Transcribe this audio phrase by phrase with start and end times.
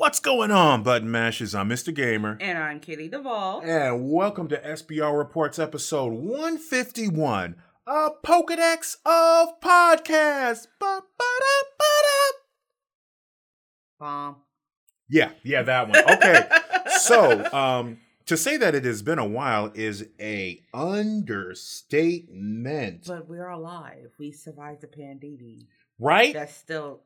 [0.00, 1.54] What's going on, button Mashes?
[1.54, 1.94] I'm Mr.
[1.94, 2.38] Gamer.
[2.40, 3.60] And I'm Kitty Duvall.
[3.60, 7.56] And welcome to SBR Reports episode 151,
[7.86, 10.68] a Pokedex of Podcasts.
[13.98, 14.36] Bomb.
[15.10, 15.98] Yeah, yeah, that one.
[15.98, 16.48] Okay.
[16.96, 23.04] so, um, to say that it has been a while is a understatement.
[23.06, 24.12] But we're alive.
[24.18, 25.66] We survived the pandemic.
[25.98, 26.32] right?
[26.32, 27.02] That's still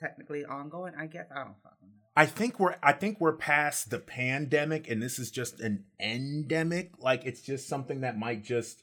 [0.00, 1.26] technically ongoing, I guess.
[1.30, 2.00] I don't fucking know.
[2.16, 6.92] I think we're I think we're past the pandemic and this is just an endemic.
[6.98, 8.82] Like it's just something that might just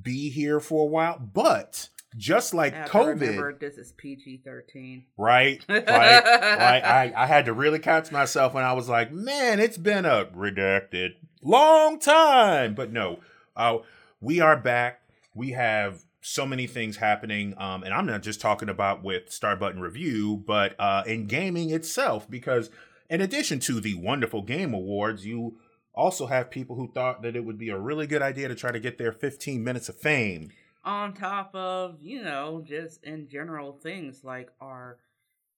[0.00, 1.18] be here for a while.
[1.18, 5.04] But just like I COVID, remember this is PG 13.
[5.18, 5.62] right?
[5.68, 5.84] Right?
[5.86, 6.84] right?
[6.84, 10.24] I, I had to really catch myself when I was like, man, it's been a
[10.26, 11.10] redacted
[11.42, 12.74] long time.
[12.74, 13.20] But no,
[13.56, 13.78] uh,
[14.20, 15.02] we are back.
[15.34, 17.54] We have so many things happening.
[17.58, 21.70] Um, and I'm not just talking about with Star Button Review, but uh, in gaming
[21.70, 22.70] itself, because
[23.08, 25.58] in addition to the wonderful game awards, you
[25.94, 28.70] also have people who thought that it would be a really good idea to try
[28.70, 30.50] to get their 15 minutes of fame.
[30.84, 34.98] On top of, you know, just in general things like our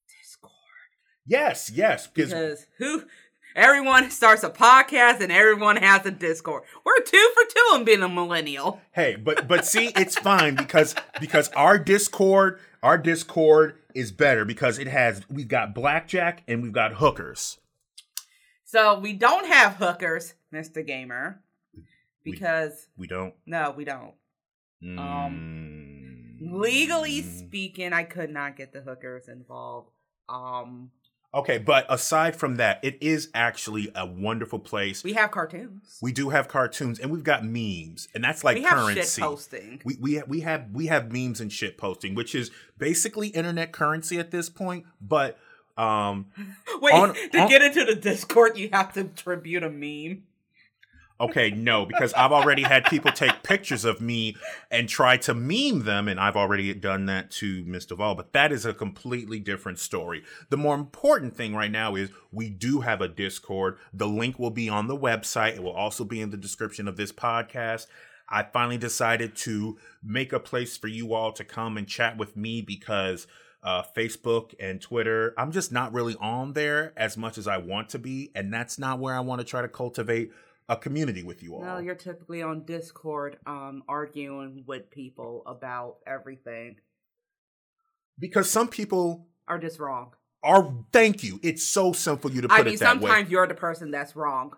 [0.08, 0.52] Discord.
[1.26, 3.04] Yes, yes, because who.
[3.56, 6.62] Everyone starts a podcast and everyone has a Discord.
[6.84, 8.80] We're two for two on being a millennial.
[8.92, 14.78] Hey, but but see, it's fine because because our Discord, our Discord is better because
[14.78, 17.58] it has we've got blackjack and we've got hookers.
[18.64, 20.86] So we don't have hookers, Mr.
[20.86, 21.42] Gamer.
[22.22, 23.34] Because, We don't.
[23.46, 24.12] no, we don't.
[24.84, 26.36] Mm.
[26.40, 29.90] Legally speaking, I could not get the hookers involved.
[30.28, 30.90] Um,
[31.32, 35.04] Okay, but aside from that, it is actually a wonderful place.
[35.04, 35.98] we have cartoons.
[36.02, 39.02] We do have cartoons and we've got memes, and that's like we have currency.
[39.20, 39.80] shit posting.
[39.84, 44.18] We we we have we have memes and shit posting, which is basically internet currency
[44.18, 44.86] at this point.
[45.00, 45.38] But
[45.78, 46.26] um,
[46.80, 50.24] Wait, on- to on- get into the Discord, you have to tribute a meme.
[51.20, 54.36] Okay, no, because I've already had people take pictures of me
[54.70, 58.52] and try to meme them, and I've already done that to Miss Duvall, but that
[58.52, 60.22] is a completely different story.
[60.48, 63.76] The more important thing right now is we do have a Discord.
[63.92, 66.96] The link will be on the website, it will also be in the description of
[66.96, 67.86] this podcast.
[68.26, 72.34] I finally decided to make a place for you all to come and chat with
[72.34, 73.26] me because
[73.62, 77.90] uh, Facebook and Twitter, I'm just not really on there as much as I want
[77.90, 80.30] to be, and that's not where I want to try to cultivate
[80.70, 81.62] a community with you all.
[81.62, 86.76] No, you're typically on Discord, um, arguing with people about everything,
[88.18, 90.12] because some people are just wrong.
[90.42, 90.72] are.
[90.92, 91.40] Thank you.
[91.42, 93.30] It's so simple you to put I mean, it that sometimes way.
[93.32, 94.54] you're the person that's wrong.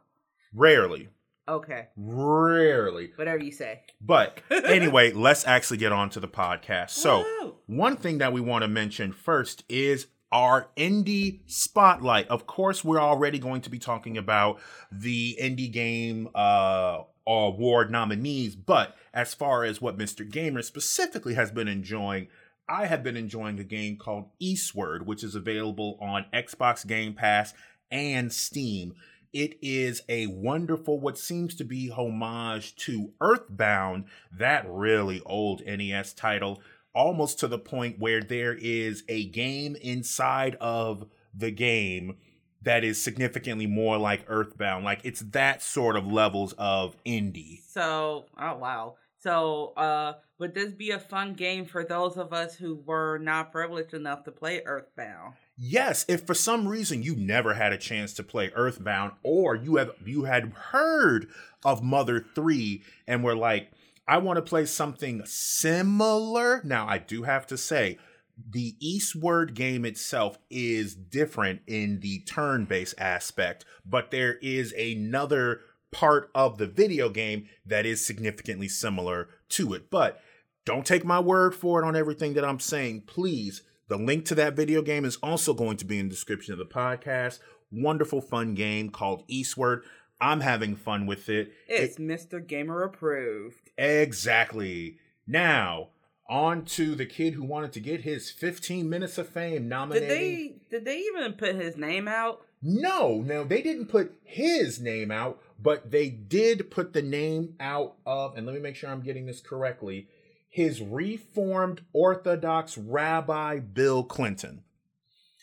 [0.55, 1.09] Rarely,
[1.49, 3.11] Okay, rarely.
[3.17, 3.81] whatever you say.
[4.01, 6.91] But anyway, let's actually get on to the podcast.
[6.91, 7.55] So, Woo!
[7.67, 12.27] one thing that we want to mention first is our indie spotlight.
[12.29, 14.59] Of course, we're already going to be talking about
[14.91, 20.29] the indie game uh, award nominees, but as far as what Mr.
[20.29, 22.29] Gamer specifically has been enjoying,
[22.69, 27.53] I have been enjoying a game called Eastward, which is available on Xbox Game Pass
[27.91, 28.95] and Steam.
[29.33, 36.13] It is a wonderful, what seems to be homage to Earthbound, that really old NES
[36.13, 36.61] title,
[36.95, 42.17] almost to the point where there is a game inside of the game
[42.63, 44.85] that is significantly more like Earthbound.
[44.85, 47.61] Like it's that sort of levels of indie.
[47.69, 48.97] So, oh wow.
[49.23, 53.53] So, uh, would this be a fun game for those of us who were not
[53.53, 55.35] privileged enough to play Earthbound?
[55.57, 59.77] Yes, if for some reason you never had a chance to play Earthbound or you
[59.77, 61.29] have you had heard
[61.65, 63.71] of Mother 3 and were like,
[64.13, 66.61] I want to play something similar.
[66.65, 67.97] Now, I do have to say,
[68.37, 75.61] the Eastward game itself is different in the turn-based aspect, but there is another
[75.93, 79.89] part of the video game that is significantly similar to it.
[79.89, 80.21] But
[80.67, 83.05] don't take my word for it on everything that I'm saying.
[83.07, 86.53] Please, the link to that video game is also going to be in the description
[86.53, 87.39] of the podcast.
[87.71, 89.85] Wonderful, fun game called Eastward.
[90.21, 91.51] I'm having fun with it.
[91.67, 92.47] It's Mr.
[92.47, 93.62] Gamer approved.
[93.77, 94.99] Exactly.
[95.27, 95.89] Now,
[96.29, 99.69] on to the kid who wanted to get his 15 minutes of fame
[100.01, 102.43] Did they did they even put his name out?
[102.63, 107.97] No, no, they didn't put his name out, but they did put the name out
[108.07, 110.07] of, and let me make sure I'm getting this correctly,
[110.49, 114.63] his Reformed Orthodox Rabbi Bill Clinton.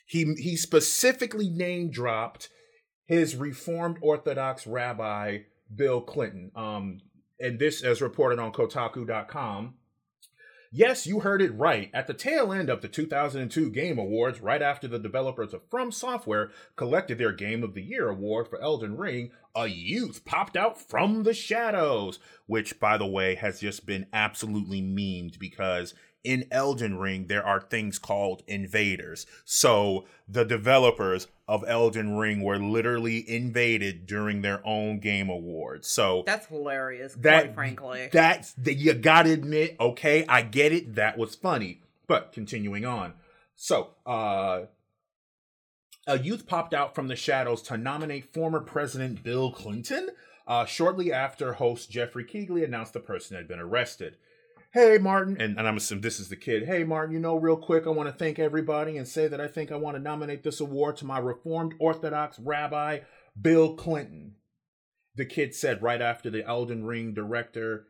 [0.05, 2.49] He he specifically name dropped
[3.05, 5.39] his Reformed Orthodox Rabbi
[5.75, 6.51] Bill Clinton.
[6.55, 7.01] Um,
[7.39, 9.75] and this as reported on Kotaku.com.
[10.71, 11.89] Yes, you heard it right.
[11.95, 15.91] At the tail end of the 2002 Game Awards, right after the developers of From
[15.91, 20.80] Software collected their Game of the Year award for Elden Ring, a youth popped out
[20.80, 26.98] from the shadows, which, by the way, has just been absolutely memed because in Elden
[26.98, 29.25] Ring, there are things called invaders.
[29.45, 35.88] So the developers of Elden Ring were literally invaded during their own game awards.
[35.88, 38.10] So That's hilarious, that quite frankly.
[38.12, 41.81] that's that you gotta admit, okay, I get it, that was funny.
[42.07, 43.13] But continuing on.
[43.56, 44.66] So, uh
[46.07, 50.10] a youth popped out from the shadows to nominate former President Bill Clinton
[50.48, 54.16] uh, shortly after host Jeffrey Keighley announced the person had been arrested
[54.71, 55.39] hey martin.
[55.39, 57.89] And, and i'm assuming this is the kid hey martin you know real quick i
[57.89, 60.98] want to thank everybody and say that i think i want to nominate this award
[60.98, 63.00] to my reformed orthodox rabbi
[63.39, 64.36] bill clinton.
[65.16, 67.88] The kid said right after the elden ring director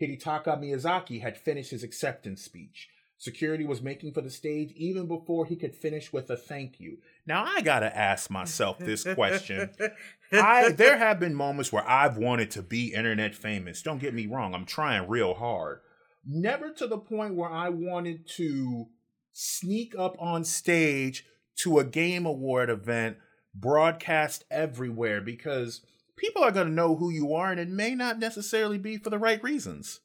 [0.00, 2.88] hidetaka miyazaki had finished his acceptance speech.
[3.20, 6.98] Security was making for the stage even before he could finish with a thank you.
[7.26, 9.70] Now i gotta ask myself this question.
[10.32, 13.80] I there have been moments where I've wanted to be internet famous.
[13.80, 15.80] Don't get me wrong, I'm trying real hard
[16.28, 18.86] never to the point where I wanted to
[19.32, 21.24] sneak up on stage
[21.62, 23.16] to a game award event,
[23.54, 25.80] broadcast everywhere, because
[26.16, 29.10] people are going to know who you are and it may not necessarily be for
[29.10, 30.00] the right reasons.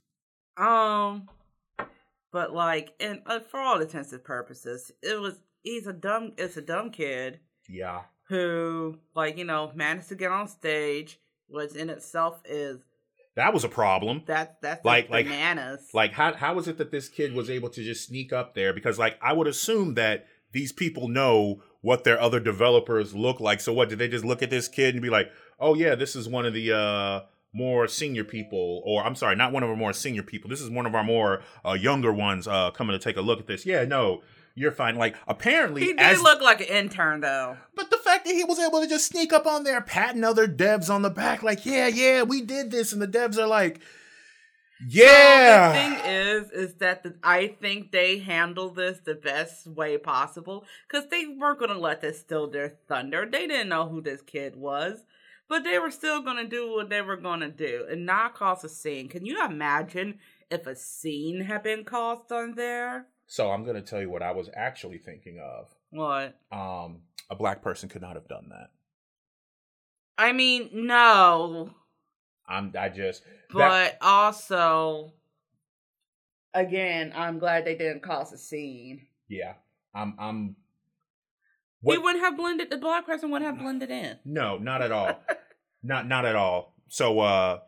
[0.58, 1.28] Um,
[2.32, 6.34] but like, and uh, for all intents and purposes, it was he's a dumb.
[6.38, 8.02] It's a dumb kid Yeah.
[8.30, 12.80] who, like, you know, managed to get on stage, which in itself is
[13.36, 14.24] That was a problem.
[14.28, 15.90] that that's Like- like like- bananas.
[15.94, 18.74] Like how how is it that this kid was able to just sneak up there
[18.74, 23.60] because like I would assume that these people know what their other developers look like.
[23.60, 26.16] So what did they just look at this kid and be like, "Oh yeah, this
[26.16, 27.22] is one of the uh
[27.56, 30.50] more senior people or I'm sorry, not one of our more senior people.
[30.50, 33.40] This is one of our more uh younger ones uh coming to take a look
[33.40, 34.22] at this." Yeah, no.
[34.56, 34.96] You're fine.
[34.96, 37.58] Like apparently he did as look like an intern though.
[37.76, 40.48] but the fact that he was able to just sneak up on there, patting other
[40.48, 43.82] devs on the back, like, yeah, yeah, we did this, and the devs are like,
[44.88, 45.70] yeah.
[45.70, 50.66] The thing is, is that the, I think they handled this the best way possible
[50.88, 53.28] because they weren't going to let this steal their thunder.
[53.30, 55.06] They didn't know who this kid was,
[55.48, 58.36] but they were still going to do what they were going to do and not
[58.36, 59.08] cause a scene.
[59.08, 60.20] Can you imagine
[60.52, 63.08] if a scene had been caused on there?
[63.28, 65.70] So I'm gonna tell you what I was actually thinking of.
[65.90, 66.36] What?
[66.52, 68.70] Um, a black person could not have done that.
[70.18, 71.72] I mean, no,
[72.48, 72.74] I'm.
[72.78, 73.24] I just.
[73.52, 75.14] but that, also,
[76.54, 79.08] again, I'm glad they didn't cause a scene.
[79.28, 79.54] yeah.
[79.96, 80.16] I'm.
[80.20, 80.56] I'm.
[81.82, 82.04] He What?
[82.04, 82.70] wouldn't have blended.
[82.72, 84.18] The black person wouldn't have blended in.
[84.26, 85.22] No, not at all.
[85.84, 86.76] not not at all.
[86.88, 87.60] So uh,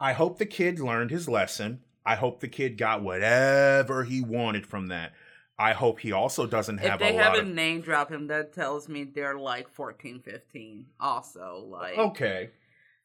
[0.00, 1.80] I hope the kid learned his lesson.
[2.06, 5.12] I hope the kid got whatever he wanted from that.
[5.58, 7.54] I hope he also doesn't if have they a lot haven't of.
[7.54, 10.86] name drop him, that tells me they're like 14, 15.
[11.00, 12.50] Also, like Okay.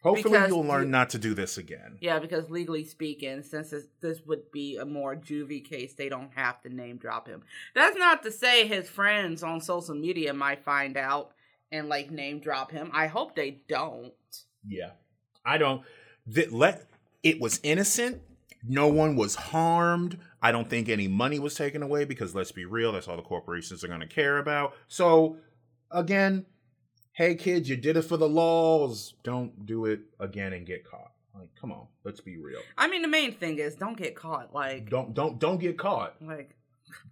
[0.02, 1.98] Hopefully Because you'll learn not to do this again.
[2.00, 6.32] yeah, because legally speaking, since this, this would be a more juvie case, they don't
[6.36, 7.44] have to name drop him.
[7.76, 11.32] That's not to say his friends on social media might find out
[11.72, 12.90] and like name drop him.
[12.94, 14.14] I hope they don't.
[14.66, 14.92] Yeah.
[15.46, 15.84] I don't
[16.34, 16.88] th- let
[17.22, 18.22] it was innocent.
[18.68, 20.18] No one was harmed.
[20.42, 23.22] I don't think any money was taken away because let's be real, that's all the
[23.22, 24.74] corporations are going to care about.
[24.88, 25.38] So,
[25.92, 26.46] again,
[27.14, 29.14] hey kids, you did it for the laws.
[29.24, 31.12] Don't do it again and get caught.
[31.34, 32.60] Like, come on, let's be real.
[32.78, 34.54] I mean, the main thing is don't get caught.
[34.54, 36.16] Like, Don't don't don't get caught.
[36.22, 36.56] like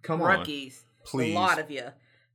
[0.02, 0.40] Come on.
[0.40, 0.84] rookies.
[1.04, 1.34] Please.
[1.34, 1.84] A lot of you.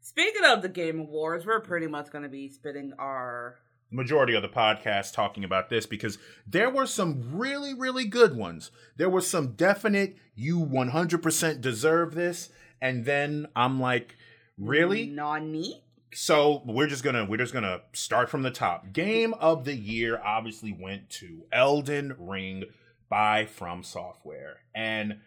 [0.02, 3.60] Speaking of the Game Awards, we're pretty much going to be spitting our
[3.94, 8.72] majority of the podcast talking about this because there were some really, really good ones.
[8.98, 12.50] There were some definite, you 100% deserve this.
[12.82, 14.18] And then I'm like,
[14.58, 15.08] really?
[15.08, 15.84] Nani?
[16.14, 18.94] So we're just gonna we're just gonna start from the top.
[18.94, 22.66] Game of the year obviously went to Elden Ring
[23.10, 24.58] by From Software.
[24.76, 25.22] And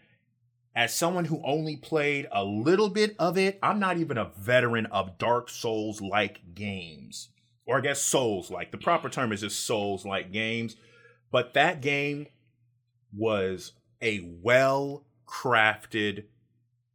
[0.77, 4.87] as someone who only played a little bit of it, I'm not even a veteran
[4.87, 7.31] of Dark Souls like games.
[7.67, 8.71] Or I guess Souls like.
[8.71, 10.77] The proper term is just Souls like games.
[11.31, 12.27] But that game
[13.13, 16.25] was a well crafted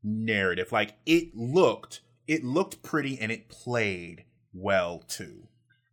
[0.04, 0.72] narrative.
[0.72, 5.48] Like it looked, it looked pretty and it played well too.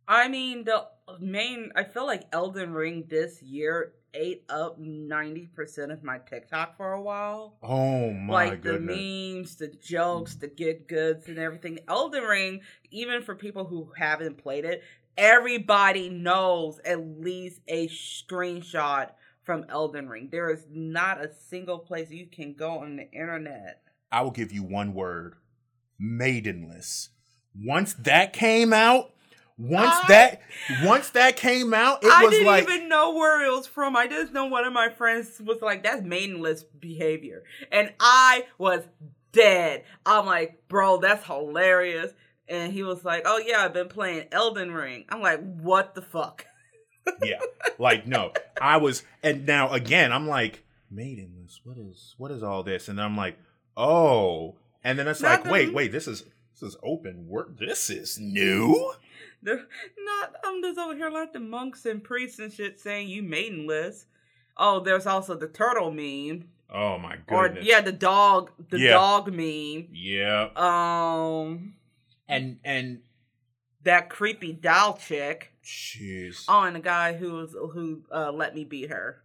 [0.07, 5.91] I mean, the uh, main, I feel like Elden Ring this year ate up 90%
[5.91, 7.57] of my TikTok for a while.
[7.63, 8.95] Oh my like goodness.
[8.95, 11.79] the memes, the jokes, the get goods, and everything.
[11.87, 12.61] Elden Ring,
[12.91, 14.83] even for people who haven't played it,
[15.17, 19.11] everybody knows at least a screenshot
[19.43, 20.29] from Elden Ring.
[20.31, 23.81] There is not a single place you can go on the internet.
[24.11, 25.35] I will give you one word
[25.99, 27.09] maidenless.
[27.55, 29.11] Once that came out,
[29.59, 30.41] once I- that
[30.83, 32.15] once that came out, it was.
[32.15, 33.95] I was didn't like even know where it was from.
[33.95, 38.83] I just know one of my friends was like, "That's maidenless behavior," and I was
[39.33, 39.83] dead.
[40.05, 42.13] I'm like, "Bro, that's hilarious."
[42.47, 46.01] And he was like, "Oh yeah, I've been playing Elden Ring." I'm like, "What the
[46.01, 46.45] fuck?"
[47.23, 47.39] yeah,
[47.77, 48.31] like no.
[48.61, 51.61] I was and now again, I'm like maidenless.
[51.63, 52.87] What is what is all this?
[52.87, 53.37] And then I'm like,
[53.75, 56.23] "Oh." And then it's like, "Wait, wait, this is
[56.53, 57.57] this is open work.
[57.59, 58.93] This is new?"
[59.41, 59.65] They're
[59.97, 60.35] not.
[60.43, 64.05] I'm just over here like the monks and priests and shit saying you maidenless.
[64.57, 67.65] Oh, there's also the turtle meme, Oh my or goodness.
[67.65, 68.91] yeah, the dog, the Yeah.
[68.93, 69.87] dog meme.
[69.93, 70.49] Yeah.
[70.57, 71.75] Um,
[72.27, 72.99] And and
[73.83, 75.53] that creepy doll chick.
[75.63, 76.43] jeez.
[76.49, 79.23] Oh, and the guy who was who uh, let me beat her.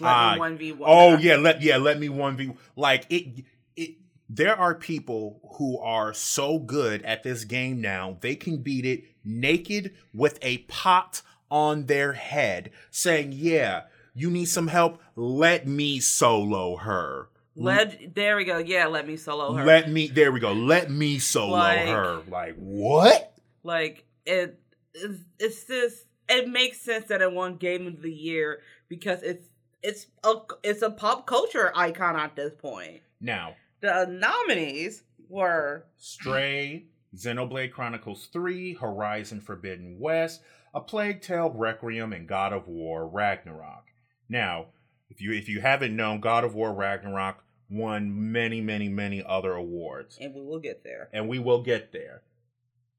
[0.00, 0.90] Let Ah, me one v one.
[0.90, 3.44] Oh yeah, let yeah, let me one v like it
[3.76, 3.96] it
[4.28, 9.04] there are people who are so good at this game now, they can beat it
[9.24, 13.82] naked with a pot on their head, saying, Yeah,
[14.14, 17.28] you need some help, let me solo her.
[17.58, 18.58] Let there we go.
[18.58, 19.64] Yeah, let me solo her.
[19.64, 20.52] Let me there we go.
[20.52, 22.22] Let me solo Like- her.
[22.28, 23.32] Like what?
[23.62, 24.60] like it
[24.94, 29.46] it's, it's just it makes sense that it won game of the year because it's
[29.82, 33.00] it's a it's a pop culture icon at this point.
[33.20, 40.42] Now, The nominees were Stray, Xenoblade Chronicles 3, Horizon Forbidden West,
[40.74, 43.84] A Plague Tale Requiem, and God of War Ragnarok.
[44.28, 44.66] Now,
[45.08, 49.52] if you if you haven't known, God of War Ragnarok won many, many, many other
[49.52, 50.18] awards.
[50.20, 51.08] and we will get there.
[51.12, 52.22] And we will get there.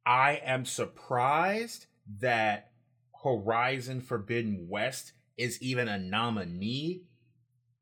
[0.06, 1.88] I am surprised
[2.20, 2.72] that
[3.24, 7.04] Horizon Forbidden West is even a nominee.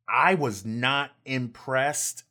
[0.07, 2.23] I was not impressed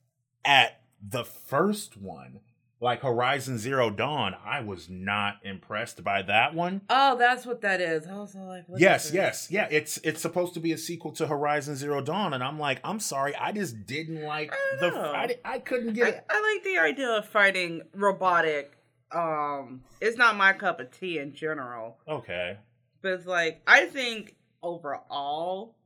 [0.44, 2.40] at the first one.
[2.80, 6.82] Like Horizon Zero Dawn, I was not impressed by that one.
[6.90, 8.06] Oh, that's what that is.
[8.06, 9.66] I was like, yes, yes, yeah.
[9.70, 13.00] It's it's supposed to be a sequel to Horizon Zero Dawn, and I'm like, I'm
[13.00, 14.98] sorry, I just didn't like I the.
[14.98, 16.26] I, I couldn't get I, it.
[16.28, 18.76] I like the idea of fighting robotic.
[19.12, 22.58] Um, it's not my cup of tea in general, Okay,
[23.00, 25.76] but it's like I think overall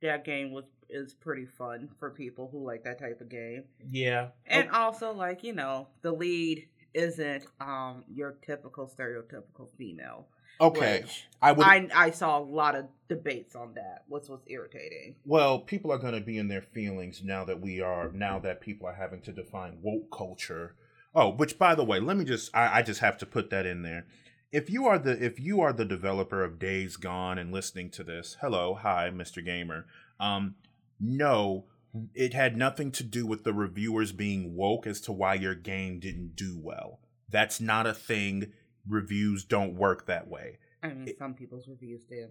[0.00, 4.28] that game was is pretty fun for people who like that type of game, yeah,
[4.46, 10.28] and also like you know the lead isn't um your typical stereotypical female.
[10.60, 11.04] okay.
[11.42, 11.66] I would.
[11.66, 15.16] I I saw a lot of debates on that, which was irritating.
[15.26, 18.60] Well, people are going to be in their feelings now that we are now that
[18.62, 20.74] people are having to define woke culture.
[21.14, 23.66] Oh, which by the way, let me just I, I just have to put that
[23.66, 24.06] in there.
[24.52, 28.02] If you are the if you are the developer of Days Gone and listening to
[28.04, 29.44] this, hello, hi, Mr.
[29.44, 29.84] Gamer.
[30.18, 30.54] Um,
[31.00, 31.66] no,
[32.14, 35.98] it had nothing to do with the reviewers being woke as to why your game
[35.98, 37.00] didn't do well.
[37.28, 38.52] That's not a thing.
[38.88, 40.58] Reviews don't work that way.
[40.82, 42.28] I mean, some people's reviews do.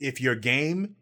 [0.00, 0.96] if your game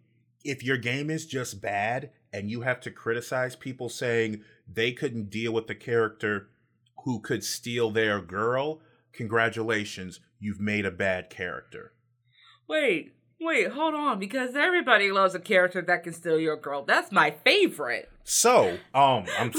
[0.44, 5.30] if your game is just bad and you have to criticize people saying they couldn't
[5.30, 6.48] deal with the character
[7.04, 8.80] who could steal their girl
[9.12, 11.92] congratulations you've made a bad character
[12.68, 13.12] Wait,
[13.44, 16.82] wait, hold on, because everybody loves a character that can steal your girl.
[16.84, 18.08] That's my favorite.
[18.24, 19.52] so um i'm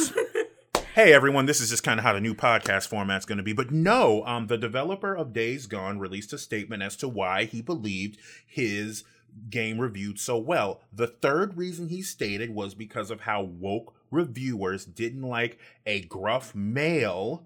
[0.95, 3.51] hey everyone this is just kind of how the new podcast format's going to be
[3.51, 7.61] but no um the developer of days gone released a statement as to why he
[7.61, 9.03] believed his
[9.49, 14.85] game reviewed so well the third reason he stated was because of how woke reviewers
[14.85, 17.43] didn't like a gruff male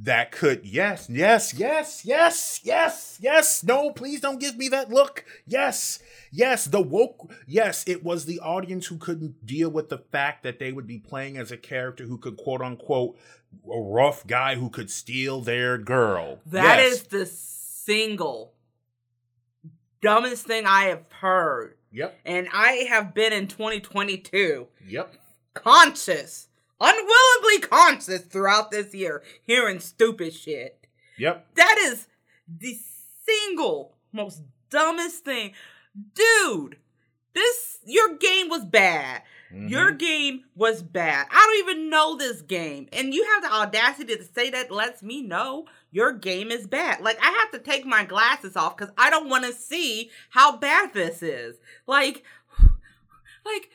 [0.00, 3.64] that could yes yes yes yes yes yes.
[3.64, 5.24] No please don't give me that look.
[5.46, 5.98] Yes
[6.30, 10.58] yes the woke yes it was the audience who couldn't deal with the fact that
[10.58, 13.16] they would be playing as a character who could quote unquote
[13.66, 16.38] a rough guy who could steal their girl.
[16.46, 16.92] That Yes.
[16.92, 18.52] is the single
[20.02, 21.76] dumbest thing I have heard.
[21.90, 22.18] yep.
[22.26, 25.14] And I have been in 2022 yep.
[25.54, 26.47] conscious,
[26.80, 30.86] unwillingly conscious throughout this year, hearing stupid shit.
[31.16, 32.06] yep That is
[32.48, 32.78] the
[33.26, 35.52] single most dumbest thing.
[36.14, 36.76] Dude,
[37.34, 39.22] this your game was bad.
[39.50, 39.98] Your Mhm.
[39.98, 41.26] game was bad.
[41.30, 42.86] I don't even know this game.
[42.92, 47.00] And you have the audacity to say that lets me know your game is bad.
[47.00, 50.56] Like I have to take my glasses off cuz I don't want to see how
[50.58, 51.56] bad this is.
[51.86, 52.24] Like
[53.44, 53.70] like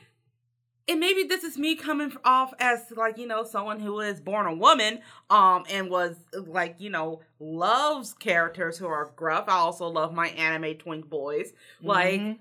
[0.87, 4.45] and maybe this is me coming off as like you know someone who is born
[4.45, 4.99] a woman
[5.29, 9.45] um and was like you know loves characters who are gruff.
[9.47, 11.53] I also love my anime twink boys.
[11.81, 12.37] Like Mhm.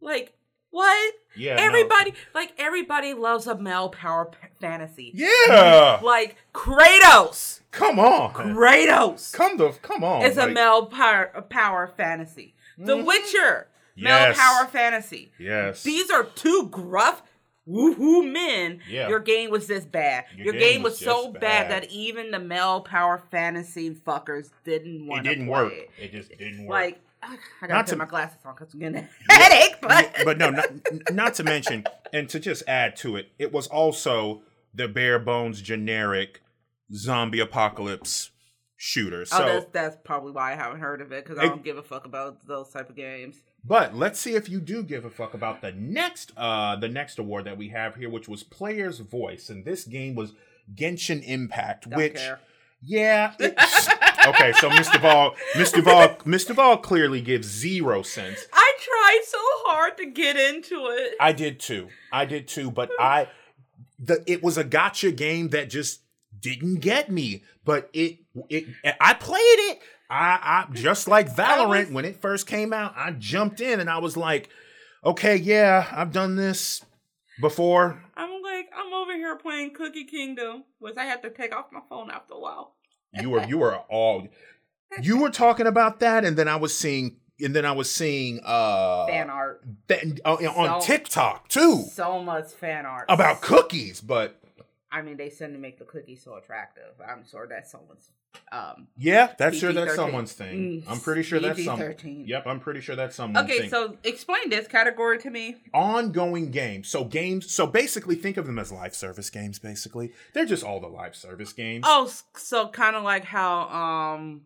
[0.00, 0.32] like
[0.70, 1.14] what?
[1.36, 1.62] Yeah, no.
[1.62, 5.12] everybody like everybody loves a male power p- fantasy.
[5.14, 7.60] Yeah, like kratos.
[7.70, 9.32] Come on, kratos.
[9.32, 10.22] Come the come on.
[10.22, 12.54] is a male power, power fantasy.
[12.76, 13.04] The Mhm.
[13.06, 14.36] witcher male Yes.
[14.38, 15.32] power fantasy.
[15.38, 17.22] Yes, these are two gruff
[17.68, 18.80] woohoo men.
[18.88, 19.08] Yeah.
[19.08, 20.24] Your game was this bad.
[20.36, 21.40] Your Your, game game, was was, so bad.
[21.40, 21.70] bad.
[21.70, 25.72] that even the male power fantasy fuckers didn't want to didn't play work.
[25.72, 25.90] it.
[25.98, 26.70] It just didn't work.
[26.70, 29.76] Like I gotta Not put to- my glasses on because I'm getting a headache.
[29.80, 30.66] But, but no, not,
[31.10, 34.42] not to mention, and to just add to it, it was also
[34.74, 36.42] the bare bones generic
[36.92, 38.30] zombie apocalypse
[38.76, 39.22] shooter.
[39.22, 41.64] Oh, so, oh, that's that's probably why I haven't heard of it because I don't
[41.64, 43.36] give a fuck about those type of games.
[43.66, 47.18] But let's see if you do give a fuck about the next, uh, the next
[47.18, 50.34] award that we have here, which was Player's Voice, and this game was
[50.74, 52.16] Genshin Impact, Don't which.
[52.16, 52.40] care.
[52.82, 53.32] Yeah.
[53.40, 55.00] okay, so Mr.
[55.00, 55.82] Ball, Mr.
[55.82, 56.54] Ball, Mr.
[56.54, 58.46] Ball clearly gives zero cents.
[58.52, 61.14] I tried so hard to get into it.
[61.18, 61.88] I did too.
[62.12, 63.28] I did too, but I
[63.98, 66.02] the it was a gacha game that just
[66.38, 67.42] didn't get me.
[67.64, 68.18] But it
[68.50, 68.66] it
[69.00, 69.80] I played it.
[70.14, 73.98] I I just like Valorant when it first came out, I jumped in and I
[73.98, 74.48] was like,
[75.04, 76.84] okay, yeah, I've done this
[77.40, 78.00] before.
[78.16, 81.80] I'm like I'm over here playing Cookie Kingdom, which I had to take off my
[81.88, 82.74] phone after a while.
[83.20, 84.28] You were you were all
[85.02, 88.40] you were talking about that, and then I was seeing and then I was seeing
[88.44, 94.40] uh Fan art, uh, on So- TikTok too so much fan art about cookies, but
[94.92, 96.92] I mean, they seem to make the cookies so attractive.
[97.04, 98.12] I'm sure that's someone's.
[98.52, 100.82] Um, Yeah, that's sure that's someone's thing.
[100.82, 101.78] Mm, I'm pretty sure that's some.
[101.78, 102.28] PG-13.
[102.28, 103.70] Yep, I'm pretty sure that's someone's okay, thing.
[103.70, 105.56] so explain this category to me.
[105.72, 106.88] ongoing games.
[106.88, 107.50] So games.
[107.52, 109.58] So basically, think of them as live service games.
[109.58, 111.84] Basically, they're just all the live service games.
[111.86, 114.42] Oh, so kind of like how um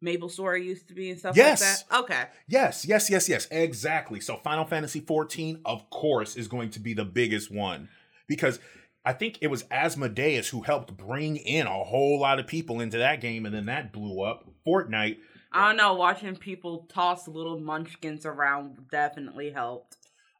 [0.00, 1.60] Maple Story used to be and stuff Yes.
[1.60, 1.98] like that.
[2.04, 2.24] Okay.
[2.46, 3.48] Yes, yes, yes, yes.
[3.50, 4.20] Exactly.
[4.20, 7.88] So Final Fantasy 14, of course, is going to be the biggest one
[8.28, 8.60] because
[9.08, 12.98] I think it was Asmodeus who helped bring in a whole lot of people into
[12.98, 14.44] that game, and then that blew up.
[14.66, 15.16] Fortnite.
[15.50, 15.94] I don't know.
[15.94, 19.96] Watching people toss little munchkins around definitely helped.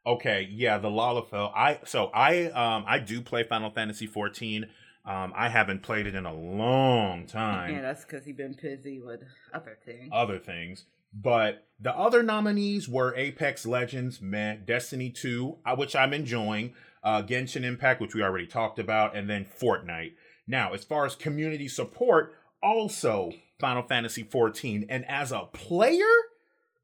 [0.07, 1.51] Okay, yeah, the Lalafell.
[1.57, 4.67] I so I um I do play Final Fantasy 14.
[5.07, 7.73] Um, I haven't played it in a long time.
[7.73, 9.23] Yeah, that's because he's been busy with
[9.55, 10.11] other things.
[10.13, 16.13] Other things, but the other nominees were Apex Legends, meh, Destiny 2, uh, which I'm
[16.13, 20.13] enjoying, uh, Genshin Impact, which we already talked about, and then Fortnite.
[20.47, 26.05] Now, as far as community support, also Final Fantasy 14, and as a player,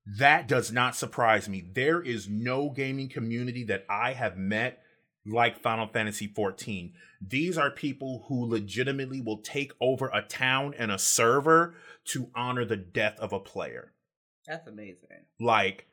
[0.06, 1.64] that does not surprise me.
[1.72, 4.82] There is no gaming community that I have met
[5.26, 6.92] like Final Fantasy 14.
[7.20, 11.74] These are people who legitimately will take over a town and a server
[12.06, 13.92] to honor the death of a player.
[14.46, 15.24] That's amazing.
[15.40, 15.86] Like,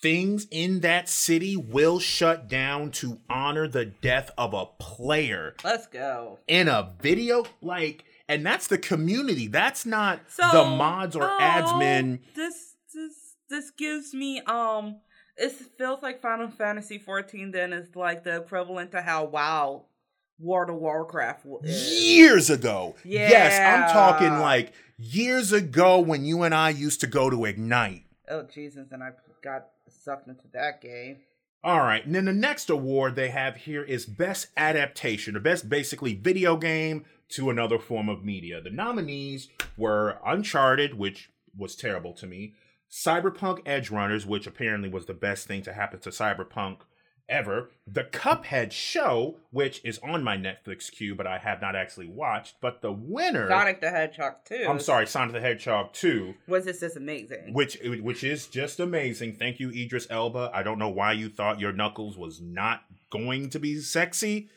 [0.00, 5.86] things in that city will shut down to honor the death of a player Let's
[5.86, 6.38] go.
[6.46, 7.44] in a video.
[7.62, 9.46] Like, and that's the community.
[9.46, 12.20] That's not So the mods or oh, admin.
[12.34, 15.00] This this this gives me um.
[15.38, 19.84] It feels like Final Fantasy 14 then is like the equivalent to how WoW
[20.38, 22.02] World of Warcraft is.
[22.02, 22.94] years ago.
[23.04, 23.28] Yeah.
[23.28, 28.04] Yes, I'm talking like years ago when you and I used to go to Ignite.
[28.28, 28.88] Oh Jesus!
[28.90, 29.10] And I
[29.42, 29.66] got
[30.26, 31.18] into that game.
[31.64, 35.68] All right, and then the next award they have here is Best Adaptation, or Best
[35.68, 38.60] basically video game to another form of media.
[38.60, 42.54] The nominees were Uncharted, which was terrible to me,
[42.90, 46.82] Cyberpunk Edge Runners, which apparently was the best thing to happen to Cyberpunk
[47.28, 52.08] ever, The Cuphead Show, which is on my Netflix queue, but I have not actually
[52.08, 52.56] watched.
[52.60, 54.66] But the winner, Sonic the Hedgehog 2.
[54.68, 57.52] I'm sorry, Sonic the Hedgehog 2, Was this just amazing?
[57.52, 59.34] which which is just amazing.
[59.36, 60.50] Thank you, Idris Elba.
[60.54, 64.48] I don't know why you thought your Knuckles was not going to be sexy,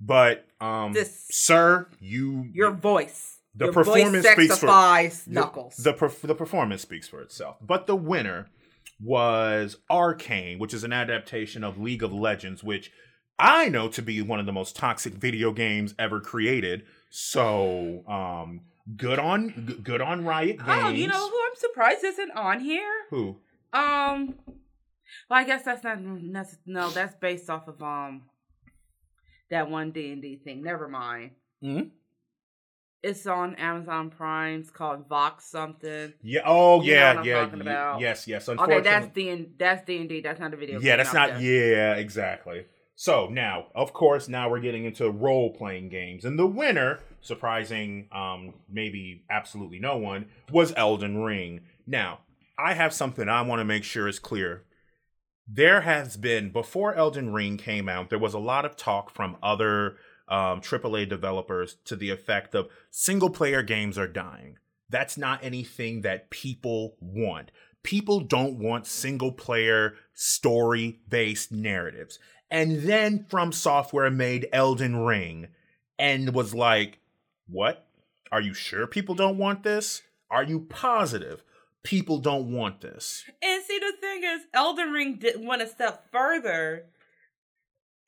[0.00, 3.32] but um, This- sir, you Your voice.
[3.54, 5.76] The Your performance speaks for- the- Knuckles.
[5.76, 7.56] The perf- the performance speaks for itself.
[7.62, 8.48] But the winner
[9.00, 12.90] was Arcane, which is an adaptation of League of Legends, which
[13.38, 16.84] I know to be one of the most toxic video games ever created.
[17.10, 18.62] So, um,
[18.96, 20.68] good on g- good on Riot Games.
[20.68, 22.90] oh, you know who I'm surprised isn't on here?
[23.10, 23.36] who?
[23.72, 24.34] Um,
[25.28, 25.98] well, I guess that's not
[26.66, 26.90] no.
[26.90, 28.22] That's based off of um
[29.50, 30.62] that one D and D thing.
[30.62, 31.32] Never mind.
[31.62, 31.90] Mhm.
[33.02, 34.60] It's on Amazon Prime.
[34.60, 36.12] It's called Vox something.
[36.22, 36.40] Yeah.
[36.44, 37.34] Oh You yeah, yeah.
[37.42, 38.00] talking ye- about.
[38.00, 38.48] Yes, yes.
[38.48, 40.20] Okay, Unfortunately, that's D and that's D and D.
[40.20, 40.80] That's not a video.
[40.80, 41.40] yeah, that's not.
[41.40, 42.64] Yeah, exactly.
[42.98, 48.08] So now, of course, now we're getting into role playing games, and the winner, surprising,
[48.10, 51.60] um, maybe absolutely no one, was Elden Ring.
[51.86, 52.20] Now,
[52.58, 54.64] I have something I want to make sure is clear.
[55.46, 59.36] There has been before Elden Ring came out, there was a lot of talk from
[59.42, 59.96] other
[60.28, 64.58] um, AAA developers to the effect of single player games are dying.
[64.88, 67.50] That's not anything that people want.
[67.82, 72.18] People don't want single player story based narratives.
[72.50, 75.48] And then From Software made Elden Ring
[75.98, 77.00] and was like,
[77.48, 77.86] What?
[78.32, 80.02] Are you sure people don't want this?
[80.30, 81.42] Are you positive
[81.86, 83.24] people don't want this?
[83.40, 86.86] And see, the thing is, Elden Ring did went a step further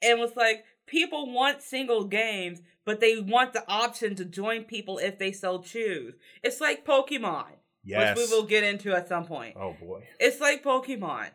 [0.02, 4.98] and was like, people want single games, but they want the option to join people
[4.98, 6.14] if they so choose.
[6.42, 7.46] It's like Pokemon,
[7.84, 8.16] Yes.
[8.18, 9.56] which we will get into at some point.
[9.58, 10.04] Oh boy.
[10.18, 11.28] It's like Pokemon.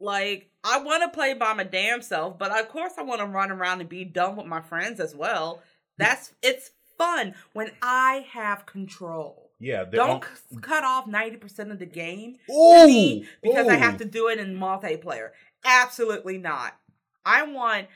[0.00, 3.26] Like, I want to play by my damn self, but of course I want to
[3.26, 5.62] run around and be done with my friends as well.
[5.98, 9.50] That's it's fun when I have control.
[9.60, 9.84] Yeah.
[9.84, 14.04] Don't c- cut off 90% of the game Ooh, to me because I have to
[14.04, 15.30] do it in multiplayer.
[15.64, 16.76] Absolutely not.
[17.24, 17.86] I want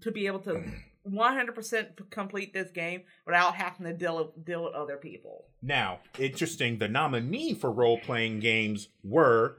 [0.00, 0.62] to be able to
[1.08, 5.44] 100% complete this game without having to deal deal with other people.
[5.62, 9.58] Now, interesting, the nominee for role playing games were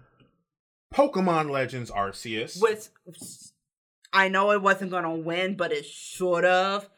[0.94, 2.62] Pokemon Legends Arceus.
[2.62, 2.88] Which
[4.14, 6.90] I know it wasn't going to win, but it should have.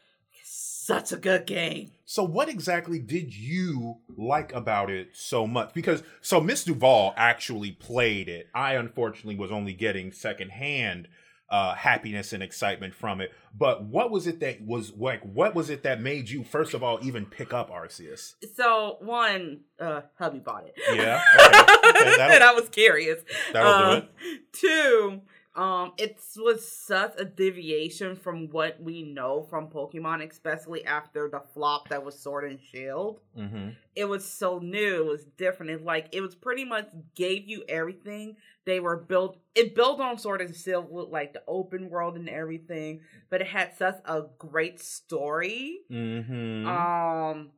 [0.42, 1.92] Such a good game.
[2.04, 5.72] So, what exactly did you like about it so much?
[5.72, 8.48] Because, so Miss Duval actually played it.
[8.52, 11.06] I unfortunately was only getting secondhand
[11.50, 13.32] uh, happiness and excitement from it.
[13.58, 16.82] But what was it that was like, what was it that made you, first of
[16.84, 18.34] all, even pick up Arceus?
[18.56, 20.74] So one, uh, hubby bought it.
[20.94, 21.90] Yeah, okay.
[21.90, 23.20] Okay, and I was curious.
[23.52, 24.40] That'll do Um, it.
[24.52, 25.20] Two,
[25.60, 31.42] um, it was such a deviation from what we know from Pokemon, especially after the
[31.52, 33.20] flop that was Sword and Shield.
[33.38, 33.68] Mm-hmm.
[33.94, 35.72] It was so new, it was different.
[35.72, 39.36] It like it was pretty much gave you everything they were built.
[39.54, 43.48] It built on Sword and Shield with like the open world and everything, but it
[43.48, 45.80] had such a great story.
[45.92, 46.66] Mm-hmm.
[46.66, 47.50] Um,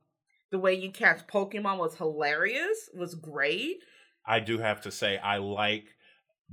[0.51, 3.85] the way you catch Pokemon was hilarious, was great.
[4.27, 5.95] I do have to say I like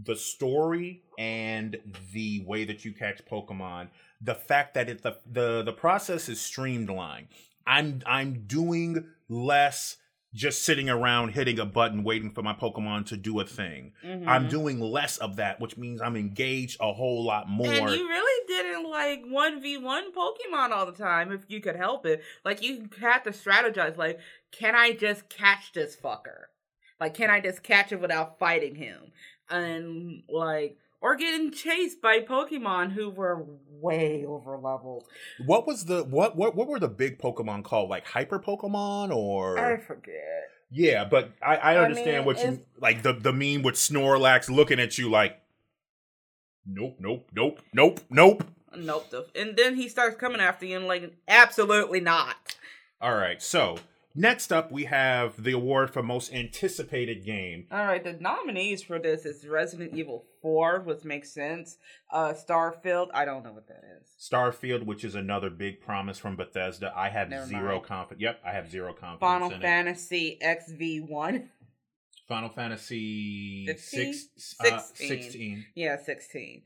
[0.03, 1.77] the story and
[2.13, 3.89] the way that you catch Pokemon.
[4.21, 7.27] The fact that it the the, the process is streamlined.
[7.67, 9.97] I'm I'm doing less
[10.31, 13.93] just sitting around hitting a button waiting for my Pokemon to do a thing.
[14.03, 14.49] I'm Mhm.
[14.49, 17.65] doing less of that, which means I'm engaged a whole lot more.
[17.67, 21.75] And you really didn't like one v one Pokemon all the time if you could
[21.75, 22.21] help it.
[22.45, 23.97] Like you had to strategize.
[23.97, 24.19] Like,
[24.51, 26.43] can I just catch this fucker?
[26.99, 29.11] Like, can I just catch it without fighting him?
[29.49, 35.05] And like, or getting chased by Pokemon who were way over leveled.
[35.45, 37.89] what was the what what what were the big Pokemon called?
[37.89, 40.49] Like hyper Pokemon or I forget.
[40.71, 44.49] Yeah, but I, I I understand mean, what you like the the meme with Snorlax
[44.49, 45.39] looking at you like
[46.71, 48.43] Nope, nope, nope, nope, nope.
[48.77, 49.29] Nope.
[49.35, 52.35] And then he starts coming after you and like, absolutely not.
[53.01, 53.77] All right, so
[54.15, 57.67] next up we have the award for most anticipated game.
[57.71, 61.77] All right, the nominees for this is Resident Evil 4, which makes sense.
[62.11, 64.09] Uh Starfield, I don't know what that is.
[64.19, 66.93] Starfield, which is another big promise from Bethesda.
[66.95, 68.21] I have Never zero confidence.
[68.21, 69.61] Yep, I have zero confidence Final in it.
[69.61, 71.47] Fantasy XV1.
[72.27, 74.13] Final Fantasy 15?
[74.13, 75.07] six, uh, 16.
[75.23, 75.65] 16.
[75.75, 76.61] Yeah, 16.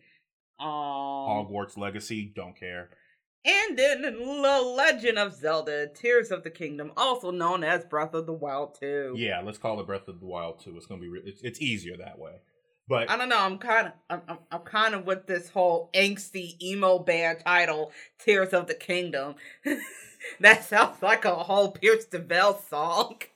[0.60, 2.90] Um, Hogwarts Legacy, don't care.
[3.46, 8.26] And then The Legend of Zelda Tears of the Kingdom, also known as Breath of
[8.26, 9.16] the Wild 2.
[9.18, 10.78] Yeah, let's call it Breath of the Wild 2.
[10.78, 12.34] It's gonna be re- it's, it's easier that way.
[12.88, 13.40] But I don't know.
[13.40, 17.92] I'm kind of, I'm, I'm, I'm kind of with this whole angsty emo band title,
[18.20, 19.36] "Tears of the Kingdom."
[20.42, 23.18] that sounds like a whole Pierce the Veil song.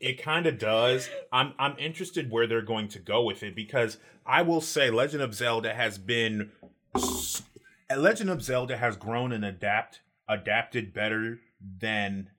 [0.00, 1.08] It kind of does.
[1.32, 5.22] I'm I'm interested where they're going to go with it because I will say Legend
[5.22, 6.50] of Zelda has been
[6.96, 7.31] s-
[7.98, 12.30] Legend of Zelda has grown and adapt adapted better than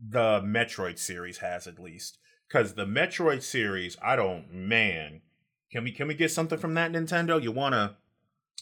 [0.00, 2.18] the Metroid series has at least.
[2.48, 5.22] Cuz the Metroid series, I don't man.
[5.70, 7.42] Can we can we get something from that Nintendo?
[7.42, 7.96] You want to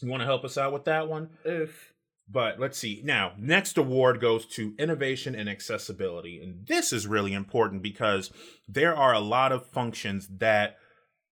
[0.01, 1.29] you want to help us out with that one?
[1.47, 1.93] Oof.
[2.27, 3.01] But let's see.
[3.03, 6.41] Now, next award goes to innovation and accessibility.
[6.41, 8.31] And this is really important because
[8.67, 10.77] there are a lot of functions that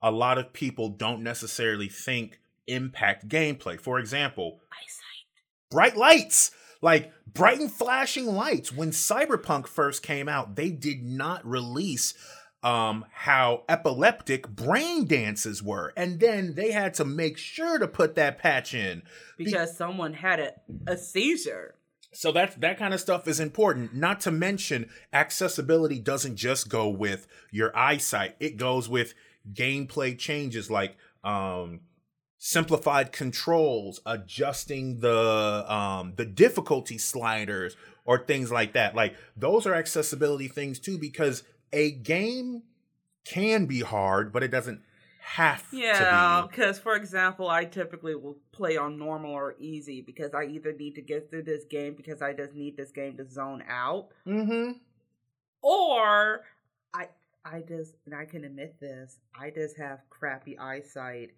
[0.01, 3.79] a lot of people don't necessarily think impact gameplay.
[3.79, 5.71] For example, Eyesight.
[5.71, 6.51] bright lights.
[6.81, 8.71] Like bright and flashing lights.
[8.73, 12.13] When Cyberpunk first came out, they did not release
[12.61, 18.15] um how epileptic brain dances were and then they had to make sure to put
[18.15, 19.03] that patch in
[19.37, 20.53] because someone had a,
[20.87, 21.75] a seizure
[22.13, 23.93] so that that kind of stuff is important.
[23.93, 29.13] Not to mention, accessibility doesn't just go with your eyesight; it goes with
[29.51, 31.81] gameplay changes like um,
[32.45, 38.93] simplified controls, adjusting the um, the difficulty sliders, or things like that.
[38.93, 42.63] Like those are accessibility things too, because a game
[43.23, 44.81] can be hard, but it doesn't
[45.25, 50.01] have to be yeah because for example i typically will play on normal or easy
[50.01, 53.15] because i either need to get through this game because i just need this game
[53.15, 54.73] to zone out mm-hmm.
[55.61, 56.41] or
[56.93, 57.07] i
[57.45, 61.29] i just and i can admit this i just have crappy eyesight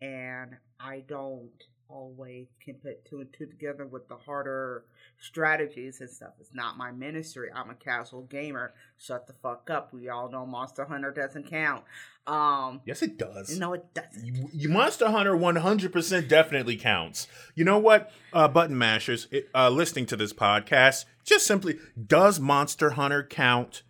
[0.00, 4.84] and i don't always can put two and two together with the harder
[5.20, 6.32] strategies and stuff.
[6.38, 7.48] It's not my ministry.
[7.54, 8.72] I'm a casual gamer.
[8.98, 9.92] Shut the fuck up.
[9.92, 11.84] We all know Monster Hunter doesn't count.
[12.26, 13.58] Um Yes it does.
[13.58, 14.24] No it doesn't.
[14.24, 17.26] You, you Monster Hunter 100% definitely counts.
[17.54, 18.12] You know what?
[18.32, 23.82] Uh button mashers it, uh listening to this podcast, just simply does Monster Hunter count?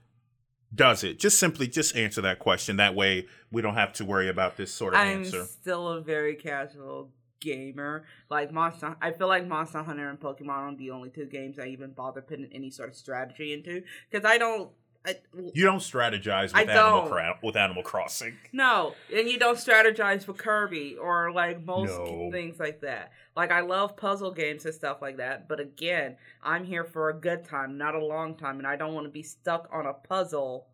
[0.74, 1.18] Does it?
[1.18, 2.76] Just simply just answer that question.
[2.76, 5.40] That way we don't have to worry about this sort of I'm answer.
[5.40, 8.04] I'm still a very casual gamer.
[8.30, 11.66] Like Monster, I feel like Monster Hunter and Pokemon are the only two games I
[11.68, 14.70] even bother putting any sort of strategy into because I don't.
[15.06, 15.16] I,
[15.54, 18.36] you don't strategize with Animal Cra- with Animal Crossing.
[18.52, 22.30] No, and you don't strategize with Kirby or like most no.
[22.30, 23.12] things like that.
[23.36, 27.14] Like I love puzzle games and stuff like that, but again, I'm here for a
[27.14, 29.94] good time, not a long time, and I don't want to be stuck on a
[29.94, 30.66] puzzle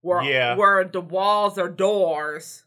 [0.00, 0.56] where yeah.
[0.56, 2.64] where the walls are doors.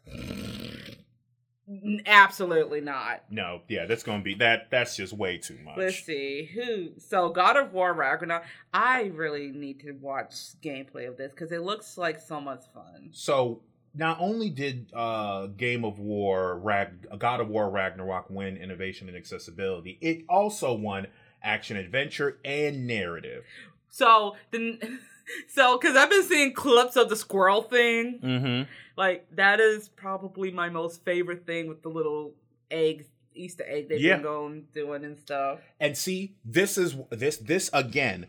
[2.06, 3.24] Absolutely not.
[3.30, 4.72] No, yeah, that's gonna be that.
[4.72, 5.78] That's just way too much.
[5.78, 7.00] Let's see who.
[7.00, 8.44] So God of War Ragnarok.
[8.74, 13.10] I really need to watch gameplay of this because it looks like so much fun.
[13.12, 13.62] So
[13.94, 19.18] not only did uh Game of War Rag God of War Ragnarok win innovation and
[19.18, 21.08] accessibility, it also won
[21.44, 23.46] action adventure and narrative.
[23.90, 24.80] So the
[25.48, 28.20] so because I've been seeing clips of the squirrel thing.
[28.24, 32.34] Mm-hmm like that is probably my most favorite thing with the little
[32.70, 34.16] eggs Easter egg they've yeah.
[34.16, 35.60] been going doing and stuff.
[35.80, 38.28] And see, this is this this again.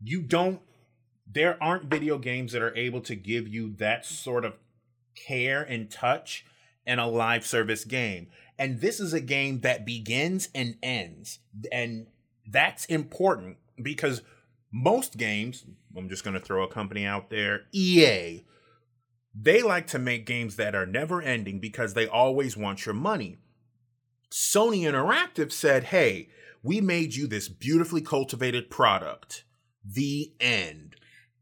[0.00, 0.60] You don't.
[1.30, 4.54] There aren't video games that are able to give you that sort of
[5.16, 6.46] care and touch
[6.86, 8.28] in a live service game.
[8.56, 11.40] And this is a game that begins and ends,
[11.72, 12.06] and
[12.46, 14.22] that's important because
[14.70, 15.64] most games.
[15.98, 18.44] I'm just going to throw a company out there, EA
[19.40, 23.38] they like to make games that are never ending because they always want your money.
[24.30, 26.28] Sony Interactive said, hey,
[26.62, 29.44] we made you this beautifully cultivated product.
[29.84, 30.96] The end.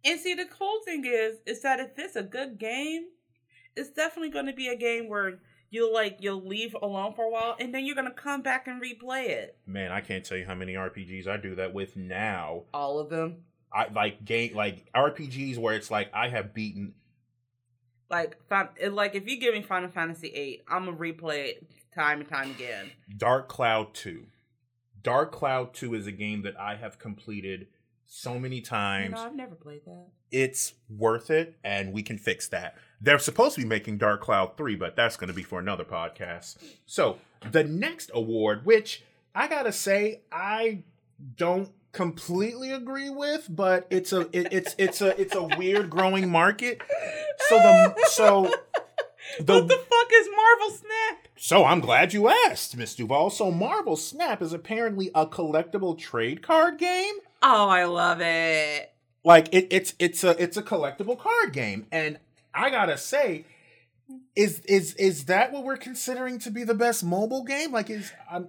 [0.05, 3.07] And see, the cool thing is, is that if it's a good game,
[3.75, 5.41] it's definitely going to be a game where
[5.71, 8.69] you'll like you'll leave alone for a while, and then you're going to come back
[8.69, 9.59] and replay it.
[9.67, 12.65] Man, I can't tell you how many RPGs I do that with now.
[12.73, 13.46] All of them.
[13.73, 16.95] I like game like RPGs where it's like I have beaten
[18.09, 18.39] like,
[18.91, 22.51] like if you give me Final Fantasy VIII, I'm gonna replay it time and time
[22.51, 22.91] again.
[23.17, 24.27] Dark Cloud Two.
[25.03, 27.69] Dark Cloud Two is a game that I have completed
[28.07, 29.15] so many times.
[29.15, 30.07] No, I've never played that.
[30.31, 32.77] It's worth it, and we can fix that.
[33.01, 35.85] They're supposed to be making Dark Cloud 3, but that's going to be for another
[35.85, 36.57] podcast.
[36.87, 37.19] So,
[37.51, 40.83] the next award, which I got to say, I
[41.37, 46.29] don't completely agree with, but it's a it, it's it's a it's a weird growing
[46.29, 46.83] market.
[47.49, 48.43] So the so
[49.41, 51.29] the, what the fuck is Marvel Snap?
[51.37, 53.31] So I'm glad you asked, Miss Duval.
[53.31, 57.15] So Marvel Snap is apparently a collectible trade card game.
[57.43, 58.93] Oh, I love it.
[59.25, 62.19] Like it, it's it's a it's a collectible card game, and
[62.55, 63.47] I gotta say,
[64.35, 67.73] is is is that what we're considering to be the best mobile game?
[67.73, 68.43] Like, is uh.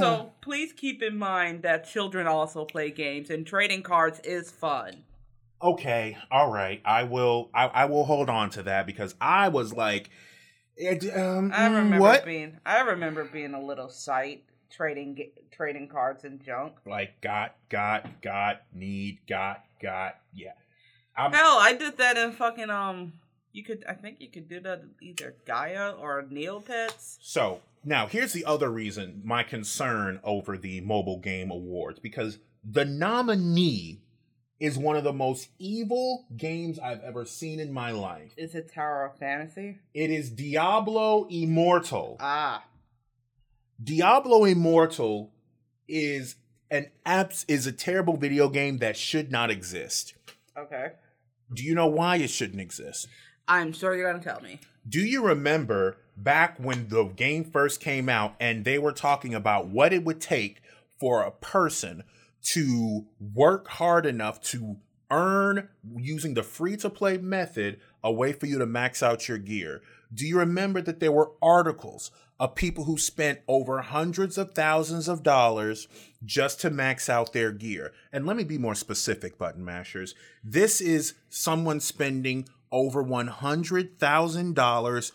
[0.00, 0.32] so?
[0.40, 5.04] Please keep in mind that children also play games, and trading cards is fun.
[5.62, 6.80] Okay, all right.
[6.84, 7.50] I will.
[7.54, 10.10] I, I will hold on to that because I was like,
[11.14, 12.24] um, I remember what?
[12.24, 12.58] being.
[12.66, 16.74] I remember being a little sight trading trading cards and junk.
[16.86, 20.52] Like got got got need got got yeah.
[21.16, 23.12] I'm, Hell, I did that in fucking um
[23.54, 27.18] you could, I think, you could do that either Gaia or Neil Neopets.
[27.20, 32.84] So now here's the other reason my concern over the mobile game awards because the
[32.84, 34.00] nominee
[34.58, 38.32] is one of the most evil games I've ever seen in my life.
[38.36, 39.78] Is it Tower of Fantasy?
[39.94, 42.16] It is Diablo Immortal.
[42.20, 42.64] Ah.
[43.82, 45.30] Diablo Immortal
[45.86, 46.36] is
[46.70, 50.14] an apps is a terrible video game that should not exist.
[50.58, 50.92] Okay.
[51.52, 53.06] Do you know why it shouldn't exist?
[53.48, 54.60] I'm sure you're gonna tell me.
[54.88, 59.66] Do you remember back when the game first came out and they were talking about
[59.68, 60.62] what it would take
[60.98, 62.04] for a person
[62.42, 64.76] to work hard enough to
[65.10, 69.38] earn using the free to play method a way for you to max out your
[69.38, 69.82] gear?
[70.12, 75.08] Do you remember that there were articles of people who spent over hundreds of thousands
[75.08, 75.88] of dollars
[76.24, 77.92] just to max out their gear?
[78.12, 80.14] And let me be more specific, button mashers.
[80.42, 85.12] This is someone spending over $100,000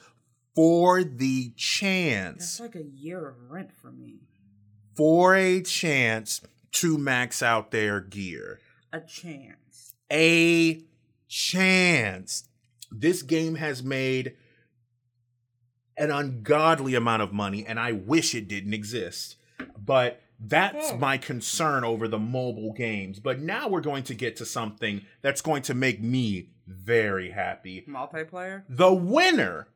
[0.56, 2.58] for the chance.
[2.58, 4.22] That's like a year of rent for me.
[4.95, 6.41] For a chance
[6.72, 8.60] to max out their gear.
[8.93, 9.93] A chance.
[10.12, 10.82] A
[11.28, 12.45] chance.
[12.91, 14.36] This game has made
[15.98, 19.36] an ungodly amount of money, and I wish it didn't exist.
[19.78, 23.19] But that's my concern over the mobile games.
[23.19, 27.84] But now we're going to get to something that's going to make me very happy.
[27.88, 28.63] Multiplayer?
[28.69, 29.67] The winner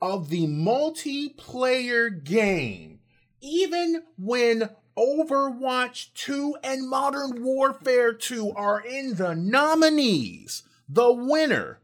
[0.00, 3.00] of the multiplayer game,
[3.40, 11.80] even when Overwatch 2 and Modern Warfare 2 are in the nominees, the winner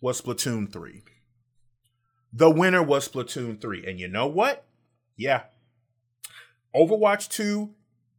[0.00, 1.02] was Splatoon 3.
[2.32, 3.86] The winner was Splatoon 3.
[3.86, 4.66] And you know what?
[5.16, 5.44] Yeah.
[6.74, 7.70] Overwatch 2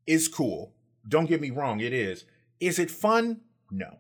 [0.06, 0.74] is cool.
[1.08, 2.26] Don't get me wrong, it is.
[2.60, 3.42] Is it fun?
[3.70, 4.00] No.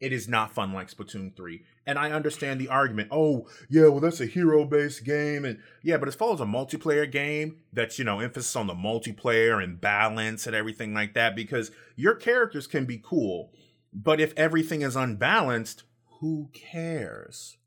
[0.00, 1.62] It is not fun like Splatoon 3.
[1.86, 3.08] And I understand the argument.
[3.10, 5.44] Oh, yeah, well, that's a hero based game.
[5.44, 8.74] And yeah, but as far as a multiplayer game, that's, you know, emphasis on the
[8.74, 13.52] multiplayer and balance and everything like that, because your characters can be cool.
[13.92, 15.82] But if everything is unbalanced,
[16.20, 17.58] who cares?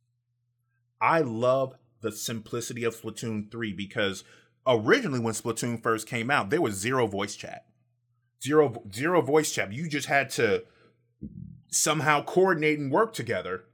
[1.00, 4.24] I love the simplicity of Splatoon 3 because
[4.66, 7.66] originally when Splatoon first came out, there was zero voice chat.
[8.42, 9.72] Zero zero voice chat.
[9.72, 10.64] You just had to
[11.74, 13.66] somehow coordinate and work together.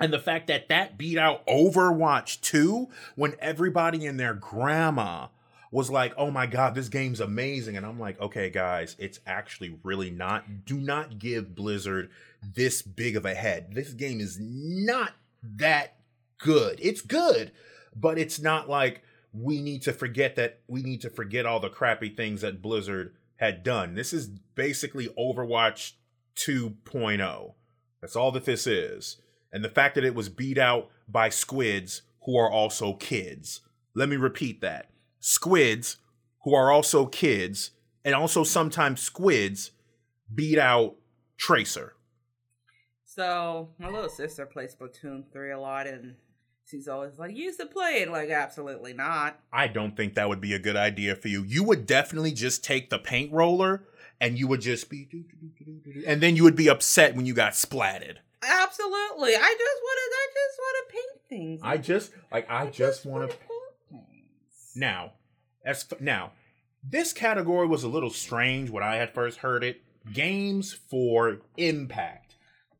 [0.00, 5.28] And the fact that that beat out Overwatch 2 when everybody and their grandma
[5.70, 9.78] was like, "Oh my god, this game's amazing." And I'm like, "Okay, guys, it's actually
[9.82, 10.64] really not.
[10.64, 12.10] Do not give Blizzard
[12.42, 13.74] this big of a head.
[13.74, 15.96] This game is not that
[16.38, 16.78] good.
[16.82, 17.52] It's good,
[17.94, 21.68] but it's not like we need to forget that we need to forget all the
[21.68, 23.94] crappy things that Blizzard had done.
[23.94, 25.92] This is basically Overwatch
[26.36, 27.54] 2.0.
[28.00, 29.18] That's all that this is.
[29.52, 33.60] And the fact that it was beat out by squids who are also kids.
[33.94, 34.90] Let me repeat that.
[35.20, 35.98] Squids
[36.42, 37.70] who are also kids
[38.04, 39.70] and also sometimes squids
[40.34, 40.96] beat out
[41.36, 41.94] Tracer.
[43.04, 46.16] So my little sister plays Splatoon 3 a lot and
[46.66, 48.10] she's always like, you used to play it.
[48.10, 49.38] Like, absolutely not.
[49.52, 51.44] I don't think that would be a good idea for you.
[51.44, 53.84] You would definitely just take the paint roller
[54.20, 55.08] and you would just be,
[56.06, 58.16] and then you would be upset when you got splatted.
[58.42, 59.34] Absolutely.
[59.34, 60.16] I just want to.
[60.16, 61.60] I just want to paint things.
[61.62, 62.50] I just like.
[62.50, 63.36] I, just, want to.
[63.36, 63.50] Paint
[63.90, 64.72] things.
[64.76, 65.12] Now,
[65.64, 66.32] as now,
[66.82, 69.82] this category was a little strange when I had first heard it.
[70.12, 72.36] Games for impact.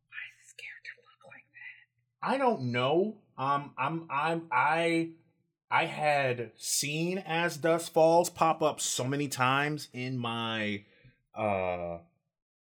[0.09, 2.35] Why is this character look like that?
[2.35, 3.17] I don't know.
[3.39, 5.11] Um, I'm I'm I
[5.71, 10.85] I had seen As Dusk Falls pop up so many times in my
[11.37, 11.99] uh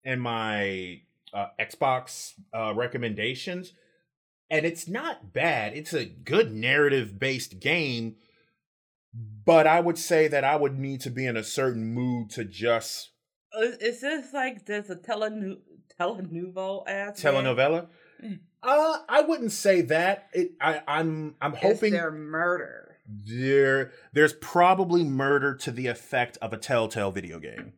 [0.05, 3.73] and my uh, Xbox uh, recommendations,
[4.51, 5.77] and it's not bad.
[5.77, 8.17] It's a good narrative based game,
[9.45, 12.45] but I would say that I would need to be in a certain mood to
[12.45, 13.11] just
[13.61, 15.61] Is, is this like there's a telenu-
[15.99, 17.89] telenuvo ass telenovela.
[18.25, 18.41] Mm.
[18.63, 20.29] Uh, I wouldn't say that.
[20.35, 22.99] It, I, I'm, I'm hoping there murder?
[23.07, 27.73] there, there's probably murder to the effect of a Telltale video game.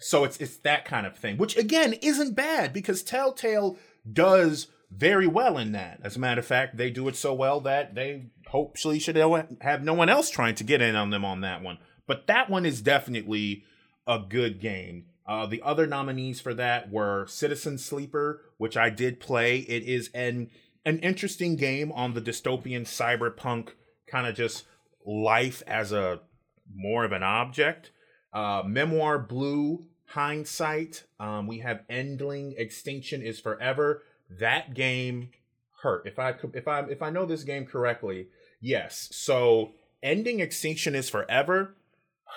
[0.00, 3.76] So it's it's that kind of thing, which again isn't bad because Telltale
[4.10, 6.00] does very well in that.
[6.02, 9.82] As a matter of fact, they do it so well that they hopefully should have
[9.82, 11.78] no one else trying to get in on them on that one.
[12.06, 13.64] But that one is definitely
[14.06, 15.06] a good game.
[15.26, 19.58] Uh, the other nominees for that were Citizen Sleeper, which I did play.
[19.58, 20.50] It is an
[20.86, 23.70] an interesting game on the dystopian cyberpunk
[24.06, 24.64] kind of just
[25.04, 26.20] life as a
[26.74, 27.90] more of an object.
[28.32, 31.04] Uh, Memoir Blue, Hindsight.
[31.20, 34.02] Um, we have Endling, Extinction is Forever.
[34.30, 35.30] That game
[35.82, 36.06] hurt.
[36.06, 38.28] If I if I if I know this game correctly,
[38.60, 39.08] yes.
[39.12, 39.72] So
[40.02, 41.74] Endling Extinction is Forever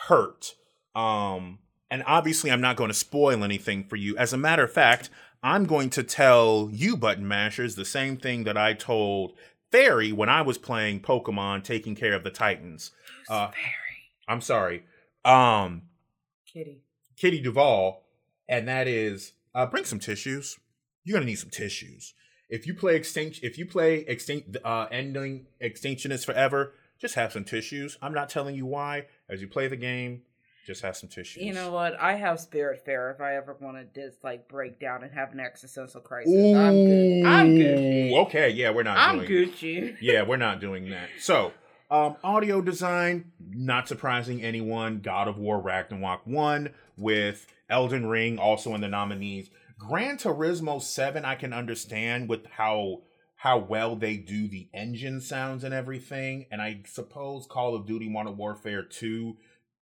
[0.08, 0.56] hurt.
[0.96, 4.16] Um, and obviously, I'm not going to spoil anything for you.
[4.18, 5.10] As a matter of fact,
[5.44, 9.34] I'm going to tell you, button mashers, the same thing that I told
[9.72, 12.92] Fairy when I was playing Pokemon Taking Care of the Titans.
[13.30, 14.12] Uh, fairy?
[14.28, 14.84] I'm sorry.
[15.24, 15.84] Um,
[16.51, 16.84] Kitty.
[17.17, 18.03] Kitty Duval,
[18.49, 20.57] and that is uh, bring some tissues.
[21.03, 22.13] You're gonna need some tissues.
[22.49, 27.43] If you play extinction, if you play extinct, uh, Endling extinctionist forever, just have some
[27.43, 27.97] tissues.
[28.01, 29.05] I'm not telling you why.
[29.30, 30.24] As you play the game,
[30.65, 31.43] just have some tissues.
[31.43, 31.99] You know what?
[31.99, 35.39] I have Spiritfarer if I ever want to just like break down and have an
[35.39, 36.34] existential crisis.
[36.34, 37.26] Ooh, I'm good.
[37.26, 38.26] I'm Gucci.
[38.26, 38.97] Okay, yeah, we're not.
[38.97, 39.97] I'm doing, Gucci.
[40.01, 41.09] Yeah, we're not doing that.
[41.19, 41.53] So,
[41.92, 45.02] um, audio design, not surprising anyone.
[45.02, 49.50] God of War Ragnarok won with Elden Ring also in the nominees.
[49.78, 53.02] Gran Turismo seven, I can understand with how
[53.36, 58.08] how well they do the engine sounds and everything, and I suppose Call of Duty
[58.08, 59.36] Modern Warfare two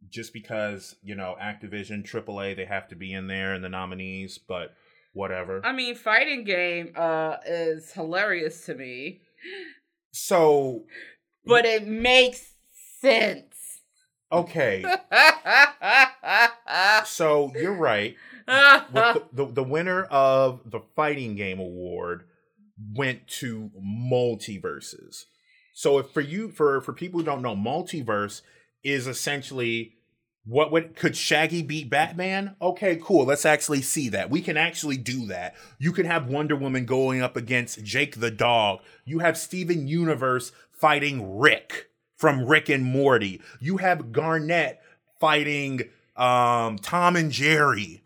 [0.09, 4.39] just because you know Activision, AAA, they have to be in there in the nominees,
[4.39, 4.75] but
[5.13, 5.61] whatever.
[5.67, 9.21] I mean, fighting game uh is hilarious to me,
[10.13, 10.85] So
[11.45, 12.55] but it makes
[13.01, 13.81] sense.
[14.33, 14.85] okay,
[17.05, 18.17] so you're right.
[18.47, 22.25] The, the the winner of the fighting game award
[22.95, 25.25] went to MultiVersus.
[25.75, 28.43] So if for you for for people who don't know, MultiVersus
[28.83, 29.95] is essentially
[30.45, 32.57] what would could Shaggy beat Batman?
[32.61, 33.27] Okay, cool.
[33.27, 34.31] Let's actually see that.
[34.31, 35.55] We can actually do that.
[35.79, 38.81] You can have Wonder Woman going up against Jake the dog.
[39.05, 43.41] You have Steven Universe fighting Rick from Rick and Morty.
[43.61, 44.81] You have Garnet
[45.21, 45.83] fighting
[46.17, 48.03] um Tom and Jerry.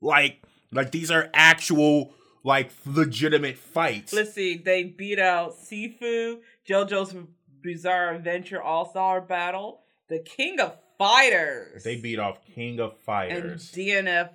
[0.00, 2.14] Like like these are actual
[2.44, 4.12] like legitimate fights.
[4.12, 4.56] Let's see.
[4.56, 7.14] They beat out Sifu, JoJo's
[7.62, 11.84] Bizarre Adventure All Star Battle, the King of Fighters.
[11.84, 14.30] They beat off King of Fighters and DNF.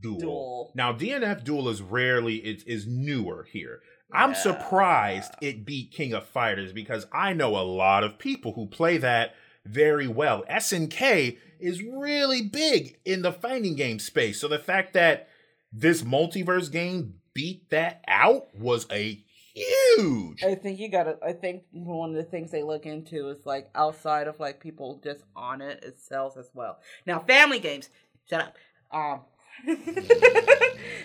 [0.00, 0.18] Duel.
[0.18, 0.72] Duel.
[0.74, 3.80] Now DNF Duel is rarely is is newer here.
[4.12, 4.36] I'm Yeah.
[4.36, 8.98] surprised it beat King of Fighters because I know a lot of people who play
[8.98, 9.34] that
[9.64, 10.44] very well.
[10.48, 14.40] SNK is really big in the fighting game space.
[14.40, 15.28] So the fact that
[15.72, 19.24] this MultiVersus game beat that out was a
[19.54, 20.44] huge.
[20.44, 21.16] I think you gotta.
[21.24, 25.00] I think one of the things they look into is like outside of like people
[25.02, 26.78] just on it, it sells as well.
[27.06, 27.88] Now, family games.
[28.28, 28.56] Shut up.
[28.92, 29.20] Um,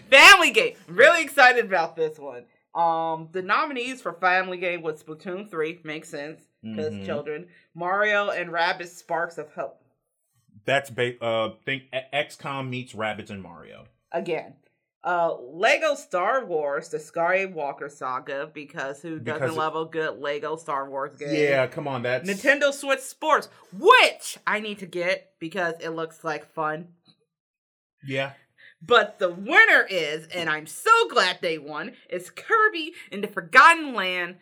[0.10, 0.76] family game.
[0.88, 2.46] Really excited about this one.
[2.76, 5.80] Um, the nominees for family game was Splatoon three.
[5.84, 7.06] Makes sense because Mhm.
[7.06, 7.48] children.
[7.74, 9.82] Mario and Rabbids Sparks of Hope.
[10.66, 13.86] That's ba- uh think XCOM meets Rabbids and Mario.
[14.12, 14.56] Again.
[15.02, 20.58] Uh, Lego Star Wars, the Skywalker saga, because who doesn't Because love a good Lego
[20.58, 21.34] Star Wars game?
[21.34, 26.26] Yeah, come on, that's Nintendo Switch Sports, which I need to get because it looks
[26.26, 26.90] like fun.
[28.06, 28.34] Yeah.
[28.82, 33.94] But the winner is, and I'm so glad they won, is Kirby in the Forgotten
[33.94, 34.38] Land.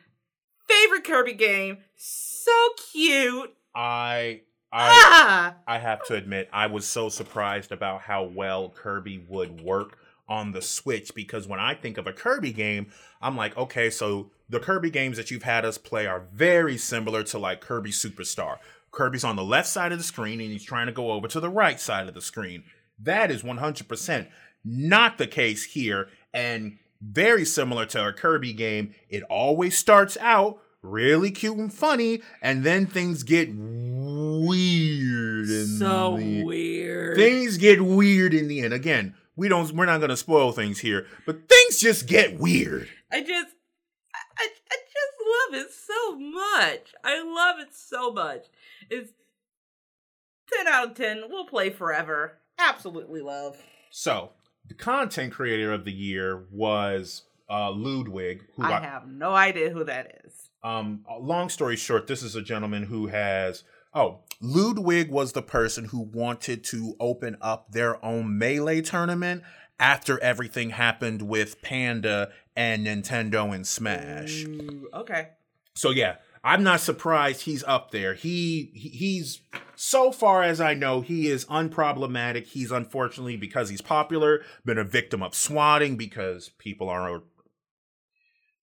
[0.67, 1.79] Favorite Kirby game.
[1.95, 2.51] So
[2.91, 3.53] cute.
[3.73, 5.55] I I ah!
[5.65, 10.51] I have to admit, I was so surprised about how well Kirby would work on
[10.51, 14.59] the Switch because when I think of a Kirby game, I'm like, okay, so the
[14.59, 18.57] Kirby games that you've had us play are very similar to like Kirby Superstar.
[18.91, 21.39] Kirby's on the left side of the screen and he's trying to go over to
[21.39, 22.63] the right side of the screen.
[22.99, 24.27] That is 100%
[24.65, 28.93] not the case here and very similar to a Kirby game.
[29.09, 36.15] It always starts out really cute and funny and then things get weird in So
[36.15, 37.15] weird.
[37.17, 38.73] things get weird in the end.
[38.73, 42.89] Again, we don't we're not gonna spoil things here, but things just get weird.
[43.11, 43.55] I just,
[44.13, 45.15] I, I, I just
[45.53, 46.93] love it so much.
[47.03, 48.47] I love it so much.
[48.89, 49.11] It's
[50.53, 51.23] 10 out of 10.
[51.29, 52.39] We'll play forever.
[52.59, 53.57] Absolutely love.
[53.89, 54.31] So
[54.67, 59.83] the content creator of the year was uh Ludwig, who I have no idea who
[59.85, 60.49] that is.
[60.63, 65.85] um long story short, this is a gentleman who has oh, Ludwig was the person
[65.85, 69.43] who wanted to open up their own melee tournament
[69.79, 74.43] after everything happened with Panda and Nintendo and Smash.
[74.45, 75.29] Ooh, okay.
[75.75, 76.15] So yeah,
[76.47, 78.13] I'm not surprised he's up there.
[78.13, 79.41] He, he he's
[79.75, 82.47] so far as I know, he is unproblematic.
[82.47, 87.21] He's unfortunately because he's popular been a victim of swatting because people are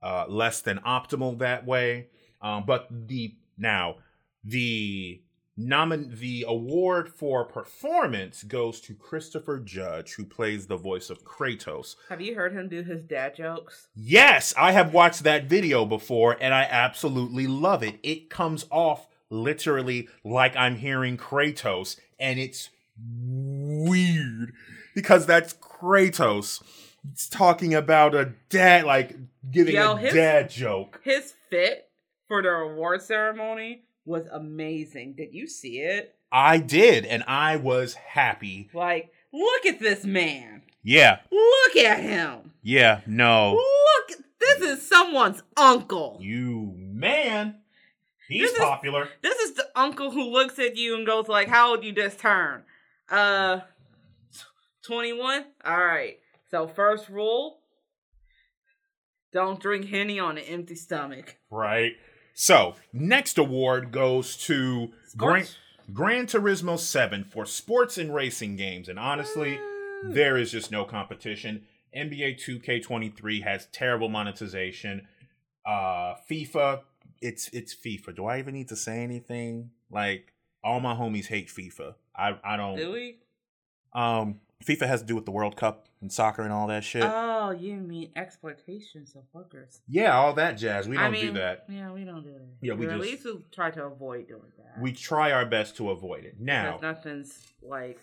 [0.01, 2.07] uh, less than optimal that way.
[2.41, 3.97] Um, but the now
[4.45, 5.21] the
[5.59, 11.97] nomin the award for performance goes to Christopher Judge, who plays the voice of Kratos.
[12.09, 13.89] Have you heard him do his dad jokes?
[13.95, 17.99] Yes, I have watched that video before and I absolutely love it.
[18.03, 24.53] It comes off literally like I'm hearing Kratos and it's weird
[24.95, 26.63] because that's Kratos.
[27.11, 29.17] It's talking about a dad, like
[29.51, 31.01] giving Yo, a his- dad joke.
[31.03, 31.89] His fit
[32.29, 35.15] for the award ceremony was amazing.
[35.17, 36.15] Did you see it?
[36.31, 38.71] I did, and I was happy.
[38.73, 40.63] Like, look at this man.
[40.83, 42.53] Yeah, Look at him.
[42.63, 43.53] yeah, no.
[43.55, 46.19] Look, this is someone's uncle.
[46.21, 47.57] You man.
[48.29, 49.09] He's This is- popular.
[49.21, 52.19] This is the uncle who looks at you and goes like, "How old you just
[52.19, 52.65] turn?"
[53.11, 53.61] Uh,
[54.83, 55.45] twenty-one.
[55.65, 56.19] All right.
[56.51, 57.61] So first rule:
[59.33, 61.37] don't drink henny on an empty stomach.
[61.51, 61.93] Right.
[62.35, 65.47] So, next award goes to Gran.
[65.93, 68.89] Gran Turismo 7 for sports and racing games.
[68.89, 69.59] And honestly,
[70.05, 71.65] there is just no competition.
[71.95, 75.07] NBA 2K23 has terrible monetization.
[75.67, 76.81] Uh FIFA,
[77.21, 78.17] it's it's FIFA.
[78.17, 79.71] Do I even need to say anything?
[79.91, 80.33] Like
[80.65, 81.95] all my homies hate FIFA.
[82.17, 83.19] I I don't Do we?
[83.93, 87.05] um FIFA has to do with the World Cup and soccer and all that shit.
[87.05, 89.81] Oh, you mean exploitations of workers?
[89.89, 90.89] yeah, all that jazz.
[90.89, 91.65] We don't I mean, do that.
[91.69, 92.49] Yeah, we don't do that.
[92.61, 94.81] Yeah, we Or at least we try to avoid doing that.
[94.81, 96.37] We try our best to avoid it.
[96.39, 97.99] Now, because nothing's like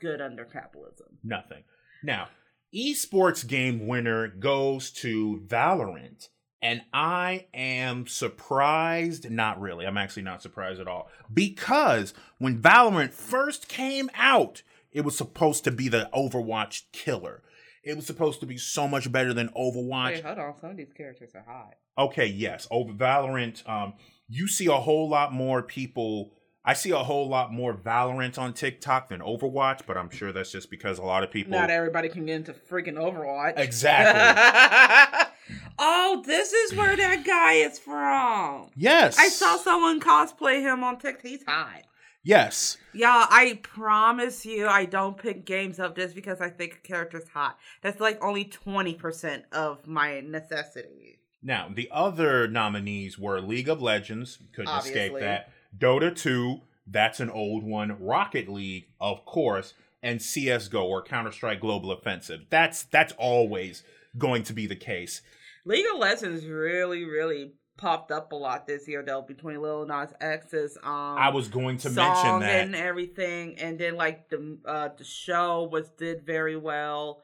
[0.00, 1.18] good under capitalism.
[1.24, 1.64] Nothing.
[2.02, 2.28] Now,
[2.74, 6.28] esports game winner goes to Valorant.
[6.62, 9.86] And I am surprised, not really.
[9.86, 11.08] I'm actually not surprised at all.
[11.32, 14.62] Because when Valorant first came out,
[14.96, 17.42] it was supposed to be the Overwatch killer.
[17.84, 20.14] It was supposed to be so much better than Overwatch.
[20.14, 20.58] Wait, hold on.
[20.58, 21.74] Some of these characters are hot.
[21.98, 22.66] Okay, yes.
[22.70, 23.92] Over Valorant, um,
[24.26, 26.32] you see a whole lot more people.
[26.64, 30.50] I see a whole lot more Valorant on TikTok than Overwatch, but I'm sure that's
[30.50, 31.52] just because a lot of people.
[31.52, 33.58] Not everybody can get into freaking Overwatch.
[33.58, 35.30] Exactly.
[35.78, 38.70] oh, this is where that guy is from.
[38.74, 39.18] yes.
[39.18, 41.22] I saw someone cosplay him on TikTok.
[41.22, 41.82] He's hot.
[42.26, 42.76] Yes.
[42.92, 47.28] Y'all, I promise you, I don't pick games up just because I think a character's
[47.28, 47.56] hot.
[47.82, 51.20] That's like only 20% of my necessity.
[51.40, 55.52] Now, the other nominees were League of Legends, couldn't escape that.
[55.78, 57.96] Dota 2, that's an old one.
[58.00, 62.46] Rocket League, of course, and CS:GO or Counter-Strike Global Offensive.
[62.50, 63.84] That's that's always
[64.18, 65.22] going to be the case.
[65.64, 70.12] League of Legends really, really popped up a lot this year, though, between Lil Nas
[70.20, 72.64] X's um, I was going to mention that.
[72.64, 77.22] and everything, and then like the uh, the show was did very well.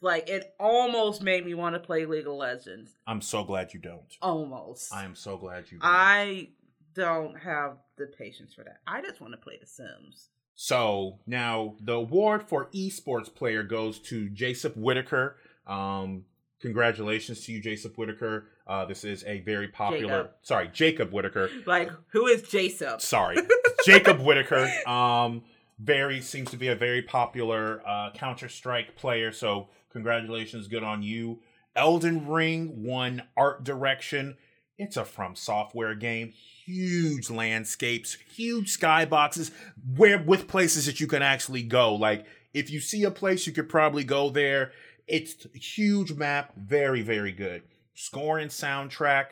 [0.00, 2.90] Like it almost made me want to play League of Legends.
[3.06, 4.14] I'm so glad you don't.
[4.20, 4.92] Almost.
[4.92, 5.90] I am so glad you don't.
[5.90, 6.48] I
[6.94, 8.80] don't have the patience for that.
[8.86, 10.28] I just want to play The Sims.
[10.56, 15.36] So now the award for esports player goes to Jason Whitaker.
[15.66, 16.24] Um,
[16.64, 18.46] congratulations to you, Jason Whitaker.
[18.66, 20.22] Uh, this is a very popular.
[20.22, 20.30] Jacob.
[20.40, 21.50] Sorry, Jacob Whitaker.
[21.66, 22.98] Like, who is Jason?
[23.00, 23.36] Sorry,
[23.84, 24.70] Jacob Whitaker.
[24.86, 25.42] Um,
[25.78, 29.30] very seems to be a very popular uh, Counter Strike player.
[29.30, 31.40] So congratulations, good on you.
[31.76, 34.36] Elden Ring won art direction.
[34.78, 36.32] It's a From Software game.
[36.64, 39.50] Huge landscapes, huge skyboxes,
[39.96, 41.94] where with places that you can actually go.
[41.94, 44.72] Like if you see a place, you could probably go there.
[45.06, 47.62] It's a huge map, very very good.
[47.94, 49.26] Score and soundtrack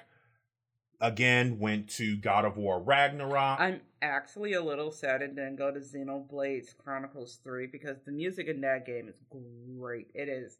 [1.00, 3.60] again went to God of War Ragnarok.
[3.60, 8.46] I'm actually a little sad it didn't go to Xenoblade Chronicles 3 because the music
[8.46, 10.08] in that game is great.
[10.14, 10.58] It is.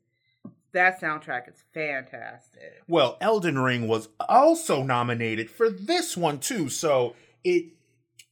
[0.73, 2.83] That soundtrack is fantastic.
[2.89, 6.69] Well, Elden Ring was also nominated for this one too.
[6.69, 7.67] So it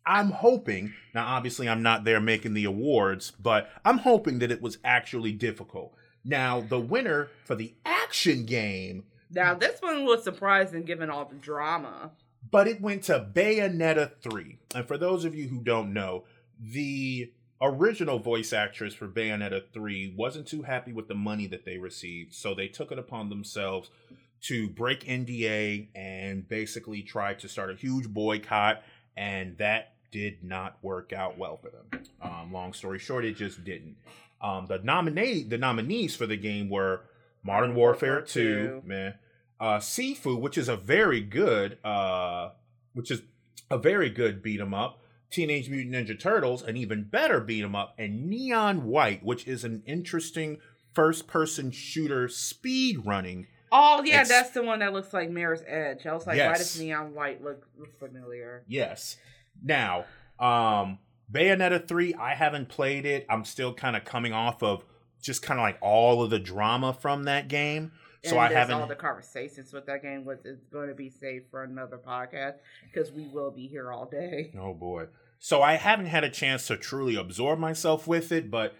[0.06, 4.62] I'm hoping, now obviously I'm not there making the awards, but I'm hoping that it
[4.62, 5.94] was actually difficult.
[6.24, 11.36] Now, the winner for the action game, Now, this one was surprising given all the
[11.36, 12.12] drama.
[12.50, 14.58] but it went to Bayonetta 3.
[14.74, 16.24] And for those of you who don't know,
[16.60, 21.78] the original voice actress for Bayonetta 3 wasn't too happy with the money that they
[21.78, 23.90] received, so they took it upon themselves
[24.42, 28.82] to break NDA and basically try to start a huge boycott,
[29.16, 32.02] and that did not work out well for them.
[32.22, 33.96] Um, long story short, it just didn't.
[34.40, 37.02] Um, the nominee, the nominees for the game were
[37.42, 38.82] Modern Warfare Warfare 2, 2.
[38.86, 39.14] man,
[39.58, 42.50] uh, Sifu, which is a very good, uh,
[42.94, 43.22] which is
[43.70, 44.98] a very good beat 'em up.
[45.30, 49.62] Teenage Mutant Ninja Turtles, an even better beat 'em up, and Neon White, which is
[49.64, 50.58] an interesting
[50.94, 53.46] first-person shooter speed running.
[53.70, 56.04] Oh, yeah, It's- that's the one that looks like Mirror's Edge.
[56.04, 58.64] I was like, why does Neon White look, look familiar?
[58.66, 59.16] Yes.
[59.62, 60.06] Now,
[60.40, 60.98] um,
[61.30, 63.26] Bayonetta 3, I haven't played it.
[63.28, 64.84] I'm still kind of coming off of
[65.22, 67.92] just kind of like all of the drama from that game.
[68.24, 71.08] So and I haven't all the conversations with that game was is going to be
[71.08, 74.52] saved for another podcast because we will be here all day.
[74.60, 75.06] Oh boy.
[75.38, 78.74] So I haven't had a chance to truly absorb myself with it, but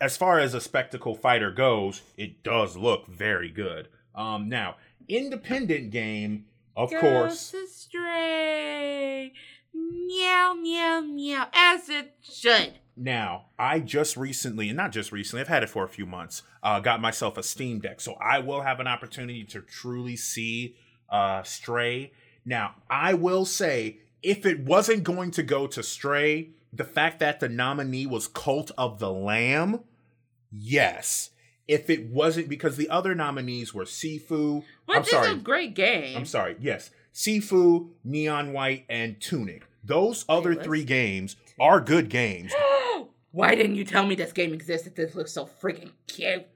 [0.00, 3.88] as far as a spectacle fighter goes, it does look very good.
[4.14, 4.76] Um now,
[5.08, 6.44] independent game,
[6.76, 7.50] of course.
[7.50, 9.32] Goes astray,
[9.74, 12.74] meow, meow, meow, as it should.
[12.96, 16.42] Now, I just recently, and not just recently, I've had it for a few months,
[16.62, 18.00] uh, got myself a Steam Deck.
[18.00, 20.76] So I will have an opportunity to truly see
[21.10, 22.12] uh, Stray.
[22.44, 27.40] Now, I will say, if it wasn't going to go to Stray, the fact that
[27.40, 29.80] the nominee was Cult of the Lamb,
[30.52, 31.30] yes.
[31.66, 35.74] If it wasn't because the other nominees were Sifu, Which I'm is sorry, a great
[35.74, 36.16] game.
[36.16, 39.62] I'm sorry, yes, Sifu, Neon White, and Tunic.
[39.84, 42.52] Those other let's- three games are good games.
[43.30, 44.94] Why didn't you tell me this game existed?
[44.96, 46.46] This looks so freaking cute.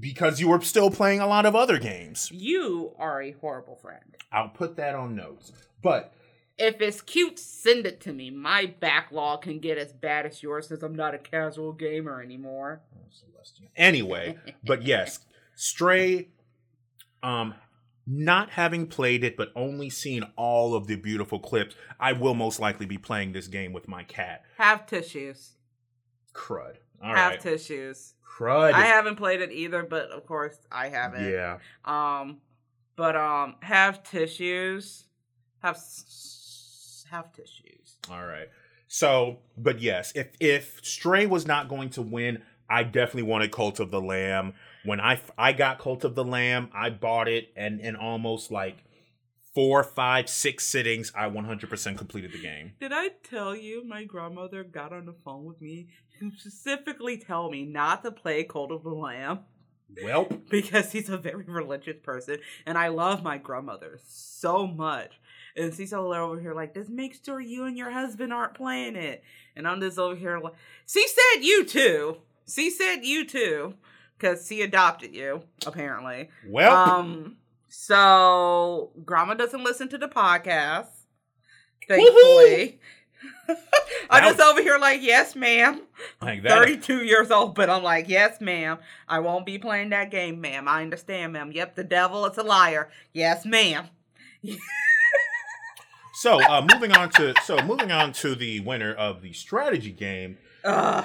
[0.00, 2.30] because you were still playing a lot of other games.
[2.32, 4.16] You are a horrible friend.
[4.32, 5.52] I'll put that on notes.
[5.82, 6.12] But
[6.58, 8.30] If it's cute, send it to me.
[8.30, 12.80] My backlog can get as bad as yours since I'm not a casual gamer anymore.
[13.76, 15.20] anyway, but yes,
[15.54, 16.28] Stray
[17.22, 17.54] um
[18.06, 22.60] not having played it but only seen all of the beautiful clips, I will most
[22.60, 24.44] likely be playing this game with my cat.
[24.58, 25.52] Have tissues.
[26.34, 26.76] Crud.
[27.02, 27.40] All have right.
[27.40, 28.14] tissues.
[28.26, 28.72] Crud.
[28.72, 31.30] I haven't played it either, but of course I haven't.
[31.30, 31.58] Yeah.
[31.84, 32.38] Um,
[32.96, 35.04] but um, have tissues.
[35.62, 35.78] Have
[37.10, 37.96] have tissues.
[38.10, 38.48] All right.
[38.88, 43.80] So, but yes, if if Stray was not going to win, I definitely wanted Cult
[43.80, 44.54] of the Lamb.
[44.84, 48.84] When I I got Cult of the Lamb, I bought it and in almost like
[49.54, 52.72] four, five, six sittings, I 100% completed the game.
[52.80, 55.88] Did I tell you my grandmother got on the phone with me
[56.18, 59.40] to specifically tell me not to play Cult of the Lamb?
[60.02, 60.40] Welp.
[60.50, 65.20] because he's a very religious person and I love my grandmother so much.
[65.56, 68.96] And she's all over here like, just make sure you and your husband aren't playing
[68.96, 69.22] it.
[69.54, 70.54] And I'm just over here like,
[70.86, 72.16] she said you too.
[72.48, 73.74] She said you too.
[74.16, 76.30] Because she adopted you, apparently.
[76.46, 77.36] Well, Um,
[77.68, 80.86] so grandma doesn't listen to the podcast.
[81.86, 82.78] Thankfully.
[84.10, 85.82] I'm just over here like, yes, ma'am.
[86.22, 86.50] like that.
[86.52, 88.78] 32 years old, but I'm like, yes, ma'am.
[89.08, 90.68] I won't be playing that game, ma'am.
[90.68, 91.50] I understand, ma'am.
[91.52, 92.90] Yep, the devil is a liar.
[93.12, 93.88] Yes, ma'am.
[96.16, 100.38] So, uh moving on to so moving on to the winner of the strategy game.
[100.64, 101.04] Ugh.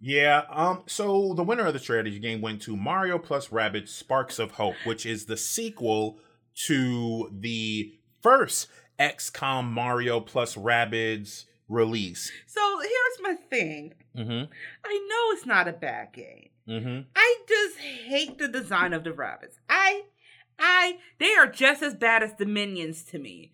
[0.00, 4.38] Yeah, um so the winner of the strategy game went to Mario plus Rabbids Sparks
[4.38, 6.18] of Hope, which is the sequel
[6.66, 7.92] to the
[8.22, 8.68] first
[8.98, 12.30] XCOM Mario plus Rabbids release.
[12.46, 13.94] So here's my thing.
[14.16, 14.48] Mhm.
[14.84, 16.50] I know it's not a bad game.
[16.68, 17.06] Mhm.
[17.16, 19.58] I just hate the design of the Rabbids.
[19.68, 20.02] I,
[20.58, 23.52] I, they are just as bad as the minions to me.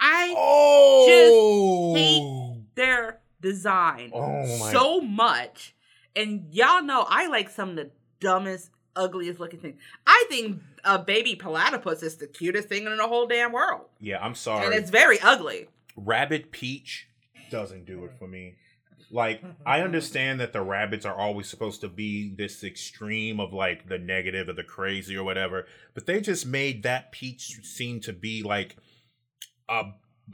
[0.00, 1.94] I Oh.
[1.94, 5.74] Just hate their design Oh so much.
[6.18, 9.80] And y'all know I like some of the dumbest, ugliest looking things.
[10.04, 13.82] I think a baby platypus is the cutest thing in the whole damn world.
[14.00, 14.66] Yeah, I'm sorry.
[14.66, 15.68] And it's very ugly.
[15.96, 17.06] Rabbid Peach
[17.50, 18.56] doesn't do it for me.
[19.10, 23.88] Like, I understand that the Rabbids are always supposed to be this extreme of like
[23.88, 28.12] the negative or the crazy or whatever, but they just made that Peach seem to
[28.12, 28.76] be like
[29.68, 29.84] a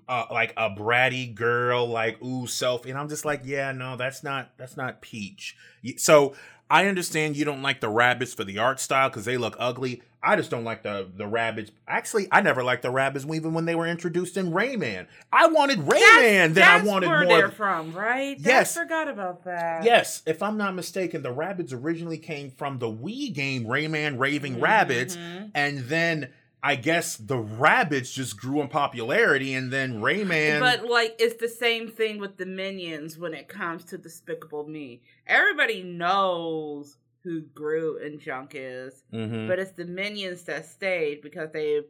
[0.08, 4.22] uh, like a bratty girl, like ooh self, and I'm just like, yeah, no, that's
[4.22, 5.56] not that's not Peach.
[5.96, 6.34] So
[6.70, 10.02] I understand you don't like the Rabbids for the art style because they look ugly.
[10.26, 11.70] I just don't like the the Rabbids.
[11.86, 15.06] Actually, I never liked the Rabbids even when they were introduced in Rayman.
[15.30, 17.36] I wanted Rayman, then I That's wanted where more.
[17.36, 18.38] they're from, right?
[18.40, 18.74] Yes.
[18.76, 19.84] I forgot about that.
[19.84, 24.56] Yes, if I'm not mistaken, the Rabbids originally came from the Wii game Rayman Raving
[24.56, 25.50] Rabbids, Mhm.
[25.54, 26.30] and then
[26.66, 30.60] I guess the Rabbids just grew in popularity, and then Rayman.
[30.60, 35.02] But like it's the same thing with the minions when it comes to Despicable Me.
[35.26, 39.46] Everybody knows who Gru and Junk is, Mhm.
[39.46, 41.80] but it's the minions that stayed because they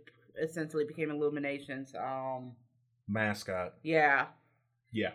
[0.43, 1.95] essentially became Illuminations.
[1.95, 2.57] Um,
[3.07, 3.75] mascot.
[3.85, 4.27] yeah,
[4.91, 5.13] Yeah.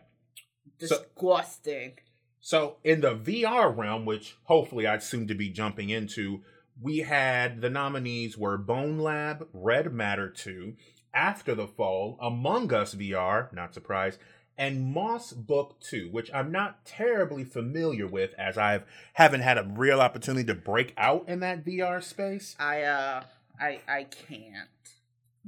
[0.77, 1.99] Disgusting.
[2.39, 6.41] So in the VR realm, which hopefully I soon to be jumping into,
[6.81, 10.75] we had the nominees were Bonelab, Red Matter 2,
[11.13, 14.19] After the Fall, Among Us VR, not surprised,
[14.57, 19.63] and Moss Book 2, which I'm not terribly familiar with as I've haven't had a
[19.63, 22.55] real opportunity to break out in that VR space.
[22.59, 23.23] I uh,
[23.59, 24.69] I I can't.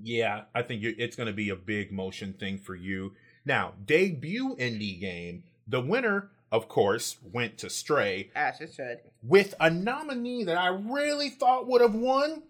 [0.01, 3.11] Yeah, I think it's going to be a big motion thing for you.
[3.45, 8.99] Now, debut indie game, the winner, of course, went to Stray As it should.
[9.23, 12.43] with a nominee that I really thought would have won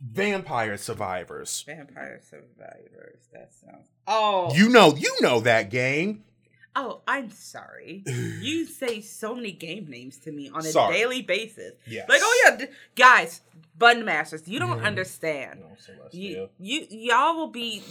[0.00, 1.62] Vampire Survivors.
[1.66, 3.28] Vampire Survivors.
[3.32, 3.86] That sounds.
[4.06, 6.24] Oh, You know, you know that game.
[6.76, 8.02] Oh, I'm sorry.
[8.40, 10.94] you say so many game names to me on a Sorry.
[10.96, 11.74] daily basis.
[11.86, 12.08] Yes.
[12.08, 13.42] Like, oh yeah, d- guys,
[13.78, 14.84] button masters, you don't Mhm.
[14.84, 15.60] understand.
[15.60, 15.76] No,
[16.10, 17.82] You, you, y'all will be.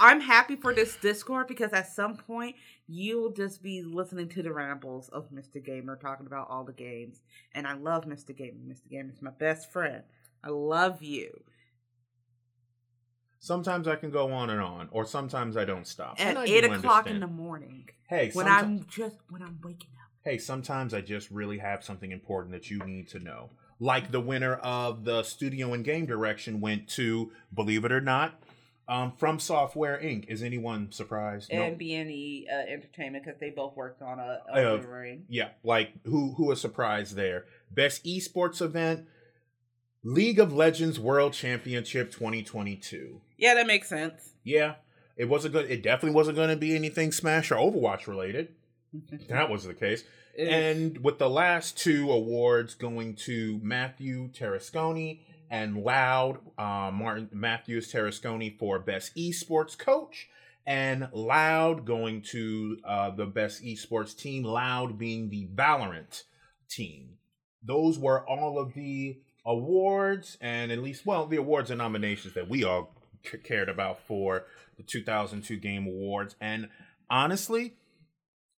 [0.00, 2.56] I'm happy for this Discord because at some point
[2.88, 5.64] you'll just be listening to the rambles of Mr.
[5.64, 7.22] Gamer talking about all the games,
[7.54, 8.36] and I love Mr.
[8.36, 8.58] Gamer.
[8.68, 8.88] Mr.
[8.90, 10.02] Gamer is my best friend.
[10.44, 11.42] I love you.
[13.50, 16.16] Sometimes I can go on and on, or sometimes I don't stop.
[16.18, 19.40] And At I eight do o'clock in the morning, hey, when someti- I'm just when
[19.40, 20.10] I'm waking up.
[20.24, 23.50] hey, sometimes I just really have something important that you need to know.
[23.78, 28.42] Like the winner of the studio and game direction went to, believe it or not,
[28.88, 30.28] um, from Software Inc.
[30.28, 31.52] Is anyone surprised?
[31.52, 31.62] No.
[31.62, 35.24] and BNE uh, Entertainment because they both worked on a, have- Wolverine.
[35.28, 37.44] Yeah, like who who was surprised there?
[37.70, 39.06] Best esports event,
[40.06, 43.20] League of Legends World Championship 2022.
[43.38, 44.34] Yeah, that makes sense.
[44.44, 44.74] Yeah,
[45.16, 45.68] it wasn't good.
[45.68, 48.54] It definitely wasn't going to be anything Smash or Overwatch related.
[49.28, 50.04] That was the case.
[50.38, 57.92] And with the last two awards going to Matthew Tarasconi and Loud, uh, Martin Matthews
[57.92, 60.28] Tarasconi for best esports coach,
[60.64, 64.44] and Loud going to uh, the best esports team.
[64.44, 66.22] Loud being the Valorant
[66.68, 67.18] team.
[67.60, 72.48] Those were all of the awards, and at least well, the awards and nominations that
[72.48, 72.94] we all
[73.24, 74.44] c- cared about for
[74.76, 76.34] the 2002 Game Awards.
[76.40, 76.68] And
[77.08, 77.74] honestly,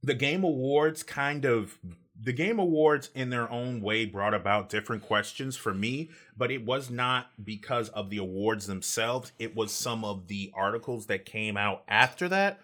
[0.02, 1.78] the game awards kind of
[2.20, 6.66] the game awards in their own way brought about different questions for me but it
[6.66, 11.58] was not because of the awards themselves it was some of the articles that came
[11.58, 12.60] out after that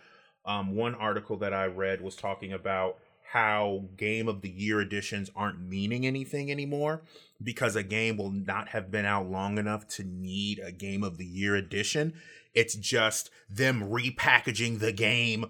[0.46, 2.98] um, one article that i read was talking about
[3.34, 7.04] how game of the year editions aren't meaning anything anymore
[7.42, 11.18] because a game will not have been out long enough to need a game of
[11.18, 12.14] the year edition
[12.54, 15.46] it's just them repackaging the game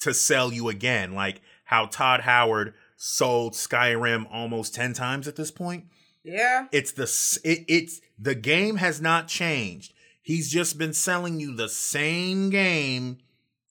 [0.00, 5.50] to sell you again, like how Todd Howard sold Skyrim almost 10 times at this
[5.50, 5.86] point.
[6.22, 6.66] Yeah.
[6.72, 7.04] It's the
[7.44, 9.92] it, it's the game has not changed.
[10.22, 13.18] He's just been selling you the same game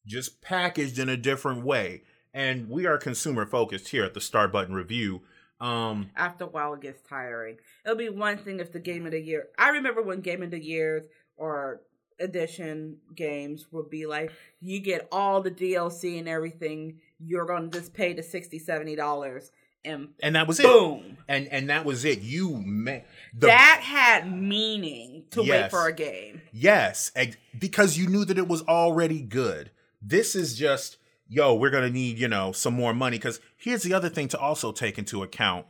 [0.05, 2.03] just packaged in a different way.
[2.34, 5.21] And we are consumer focused here at the Star Button Review.
[5.61, 7.57] Um After a while, it gets tiring.
[7.86, 9.47] It'll be one thing if the game of the year.
[9.57, 11.05] I remember when game of the years
[11.38, 11.81] or
[12.19, 16.99] edition games would be like, you get all the DLC and everything.
[17.19, 19.51] You're gonna just pay the 60 dollars,
[19.86, 20.63] and and that was it.
[20.63, 21.17] boom.
[21.27, 22.19] And and that was it.
[22.19, 26.41] You met the that had meaning to wait for a game.
[26.51, 27.11] Yes,
[27.57, 29.71] because you knew that it was already good.
[30.01, 30.97] This is just,
[31.28, 33.17] yo, we're gonna need, you know, some more money.
[33.17, 35.65] Because here's the other thing to also take into account.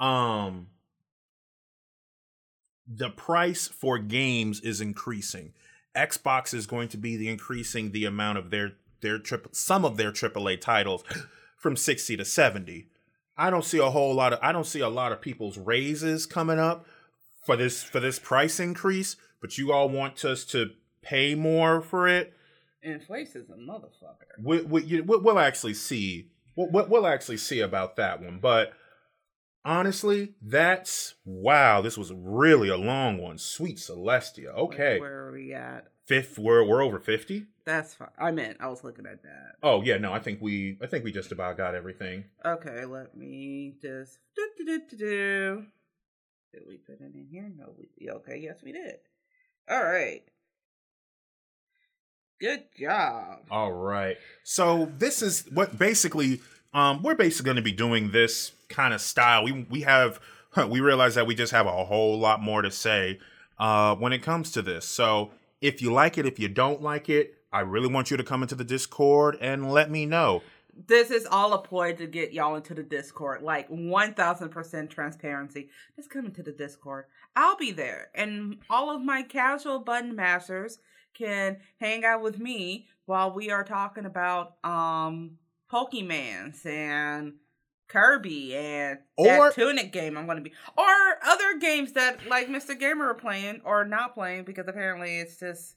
[0.00, 0.68] Um,
[2.86, 5.52] the price for games is increasing.
[5.96, 9.96] Xbox is going to be the increasing the amount of their their triple some of
[9.96, 11.04] their AAA titles
[11.56, 12.88] from 60 to 70.
[13.36, 16.26] I don't see a whole lot of I don't see a lot of people's raises
[16.26, 16.86] coming up
[17.44, 20.70] for this for this price increase, but you all want us to
[21.02, 22.34] pay more for it.
[22.82, 24.42] Inflation's a motherfucker.
[24.42, 26.30] We, we, we'll actually see.
[26.56, 28.38] We'll, we'll actually see about that one.
[28.40, 28.72] But
[29.64, 31.80] honestly, that's wow.
[31.80, 33.38] This was really a long one.
[33.38, 34.54] Sweet Celestia.
[34.54, 35.86] Okay, Where are we at?
[36.06, 36.38] fifth.
[36.38, 37.46] We're we're over fifty.
[37.64, 38.08] That's fine.
[38.18, 39.52] I meant I was looking at that.
[39.62, 42.24] Oh yeah, no, I think we I think we just about got everything.
[42.44, 45.66] Okay, let me just do do do do do.
[46.52, 47.50] Did we put it in here?
[47.56, 48.38] No, we okay.
[48.42, 48.96] Yes, we did.
[49.70, 50.22] All right.
[52.42, 53.38] Good job.
[53.52, 54.16] All right.
[54.42, 56.40] So this is what basically
[56.74, 59.44] um we're basically going to be doing this kind of style.
[59.44, 60.18] We we have
[60.50, 63.20] huh, we realize that we just have a whole lot more to say
[63.60, 64.84] uh when it comes to this.
[64.84, 65.30] So
[65.60, 68.42] if you like it, if you don't like it, I really want you to come
[68.42, 70.42] into the Discord and let me know.
[70.88, 73.42] This is all a ploy to get y'all into the Discord.
[73.42, 75.68] Like one thousand percent transparency.
[75.94, 77.04] Just come into the Discord.
[77.36, 80.80] I'll be there, and all of my casual button masters
[81.14, 85.38] can hang out with me while we are talking about um
[85.70, 87.34] Pokemans and
[87.88, 90.86] Kirby and Or- that Tunic game I'm going to be, or
[91.24, 92.78] other games that like Mr.
[92.78, 95.76] Gamer are playing or not playing because apparently it's just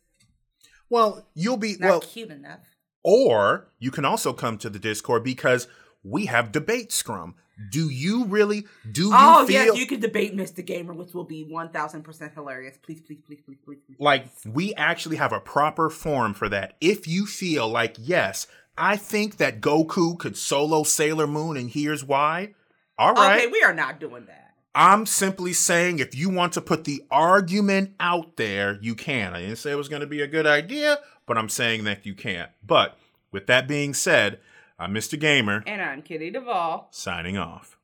[0.89, 2.59] Well, you'll be not well cute enough.
[3.03, 5.67] Or you can also come to the Discord because
[6.03, 7.35] we have debate scrum.
[7.71, 10.65] Do you really do you Oh feel yes, you can debate Mr.
[10.65, 12.77] Gamer, which will be one thousand percent hilarious.
[12.81, 13.95] Please, please, please, please, please, please.
[13.99, 16.75] like we actually have a proper forum for that.
[16.81, 18.47] If you feel like yes,
[18.77, 22.53] I think that Goku could solo Sailor Moon and here's why.
[22.97, 23.39] All right.
[23.39, 24.53] Okay, we are not doing that.
[24.73, 29.33] I'm simply saying if you want to put the argument out there, you can.
[29.33, 32.05] I didn't say it was going to be a good idea, but I'm saying that
[32.05, 32.51] you can't.
[32.65, 32.97] But
[33.31, 34.39] with that being said,
[34.77, 35.17] I'm Mr.
[35.19, 36.89] Gamer, And I'm Kitty Duvall.
[36.91, 37.74] signing off.